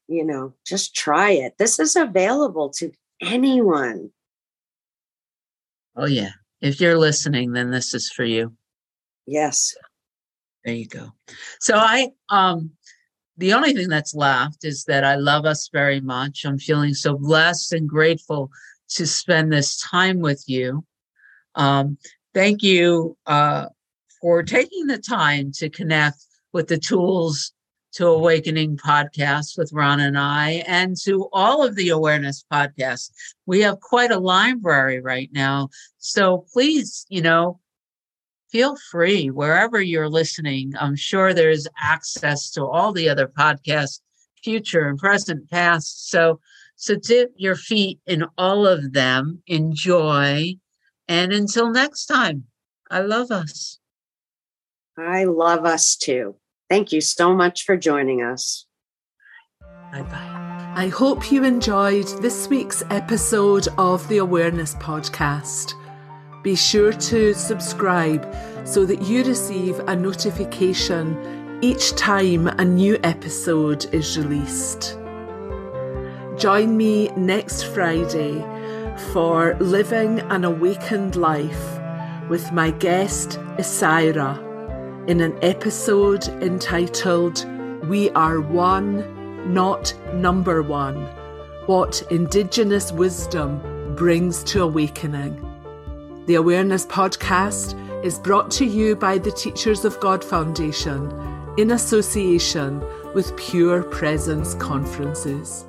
you 0.09 0.25
know, 0.25 0.55
just 0.67 0.97
try 0.97 1.31
it. 1.31 1.55
This 1.57 1.79
is 1.79 1.95
available 1.95 2.71
to 2.79 2.91
anyone. 3.21 4.11
Oh, 5.95 6.07
yeah. 6.07 6.31
If 6.61 6.81
you're 6.81 6.99
listening, 6.99 7.53
then 7.53 7.71
this 7.71 7.95
is 7.95 8.11
for 8.11 8.25
you. 8.25 8.57
Yes. 9.25 9.73
There 10.65 10.75
you 10.75 10.89
go. 10.89 11.13
So 11.61 11.77
I 11.77 12.09
um 12.29 12.73
the 13.37 13.55
only 13.55 13.73
thing 13.73 13.89
that's 13.89 14.15
left 14.15 14.65
is 14.65 14.85
that 14.85 15.05
I 15.05 15.15
love 15.15 15.47
us 15.47 15.71
very 15.73 16.01
much. 16.01 16.45
I'm 16.45 16.59
feeling 16.59 16.93
so 16.93 17.17
blessed 17.17 17.73
and 17.73 17.89
grateful 17.89 18.51
to 18.91 19.07
spend 19.07 19.53
this 19.53 19.79
time 19.79 20.19
with 20.19 20.45
you. 20.49 20.85
Um, 21.55 21.99
thank 22.35 22.63
you 22.63 23.17
uh, 23.27 23.67
for 24.21 24.43
taking 24.43 24.87
the 24.87 24.99
time 24.99 25.53
to 25.53 25.69
connect 25.69 26.19
with 26.53 26.69
the 26.69 26.79
Tools 26.79 27.53
to 27.93 28.07
Awakening 28.07 28.77
podcast 28.77 29.59
with 29.59 29.73
Rona 29.73 30.05
and 30.05 30.19
I, 30.19 30.63
and 30.67 30.97
to 31.03 31.29
all 31.33 31.65
of 31.65 31.75
the 31.75 31.89
awareness 31.89 32.45
podcasts. 32.53 33.11
We 33.47 33.61
have 33.61 33.81
quite 33.81 34.13
a 34.13 34.19
library 34.19 35.01
right 35.01 35.29
now. 35.33 35.71
So 35.99 36.47
please, 36.53 37.05
you 37.09 37.21
know, 37.21 37.59
feel 38.51 38.77
free 38.91 39.31
wherever 39.31 39.81
you're 39.81 40.09
listening. 40.09 40.73
I'm 40.79 40.97
sure 40.97 41.33
there's 41.33 41.67
access 41.81 42.51
to 42.53 42.65
all 42.65 42.93
the 42.93 43.09
other 43.09 43.27
podcasts, 43.27 44.01
future 44.43 44.89
and 44.89 44.99
present, 44.99 45.51
past. 45.51 46.11
So, 46.11 46.41
so 46.77 46.95
dip 46.95 47.33
your 47.37 47.57
feet 47.57 47.99
in 48.07 48.25
all 48.39 48.67
of 48.67 48.93
them. 48.93 49.43
Enjoy. 49.47 50.55
And 51.11 51.33
until 51.33 51.73
next 51.73 52.07
time, 52.07 52.45
I 52.89 53.01
love 53.01 53.33
us. 53.33 53.81
I 54.97 55.25
love 55.25 55.65
us 55.65 55.97
too. 55.97 56.37
Thank 56.69 56.93
you 56.93 57.01
so 57.01 57.35
much 57.35 57.65
for 57.65 57.77
joining 57.77 58.23
us. 58.23 58.65
Bye 59.91 60.03
bye. 60.03 60.73
I 60.77 60.87
hope 60.87 61.33
you 61.33 61.43
enjoyed 61.43 62.07
this 62.23 62.47
week's 62.49 62.85
episode 62.91 63.67
of 63.77 64.07
the 64.07 64.19
Awareness 64.19 64.77
Podcast. 64.77 65.73
Be 66.45 66.55
sure 66.55 66.93
to 66.93 67.35
subscribe 67.35 68.33
so 68.65 68.85
that 68.85 69.03
you 69.03 69.25
receive 69.25 69.81
a 69.81 69.97
notification 69.97 71.59
each 71.61 71.91
time 71.97 72.47
a 72.47 72.65
new 72.65 72.97
episode 73.03 73.93
is 73.93 74.17
released. 74.17 74.97
Join 76.39 76.77
me 76.77 77.09
next 77.17 77.65
Friday 77.65 78.45
for 79.13 79.57
Living 79.61 80.21
an 80.31 80.45
Awakened 80.45 81.17
Life 81.17 81.81
with 82.29 82.53
my 82.53 82.71
guest 82.71 83.31
Isaira 83.59 84.39
in 85.09 85.21
an 85.21 85.37
episode 85.43 86.29
entitled 86.43 87.45
We 87.89 88.11
Are 88.11 88.41
One, 88.41 89.53
Not 89.53 89.93
Number 90.15 90.63
One 90.63 90.97
What 91.67 92.03
Indigenous 92.11 92.93
Wisdom 92.93 93.95
Brings 93.97 94.45
to 94.45 94.63
Awakening. 94.63 95.35
The 96.27 96.37
Awareness 96.37 96.87
Podcast 96.87 97.75
is 98.05 98.19
brought 98.19 98.51
to 98.53 98.65
you 98.65 98.95
by 98.95 99.19
the 99.19 99.33
Teachers 99.33 99.85
of 99.85 99.99
God 99.99 100.23
Foundation 100.23 101.11
in 101.59 101.73
association 101.73 102.85
with 103.15 103.37
Pure 103.37 103.83
Presence 103.85 104.55
Conferences. 104.55 105.67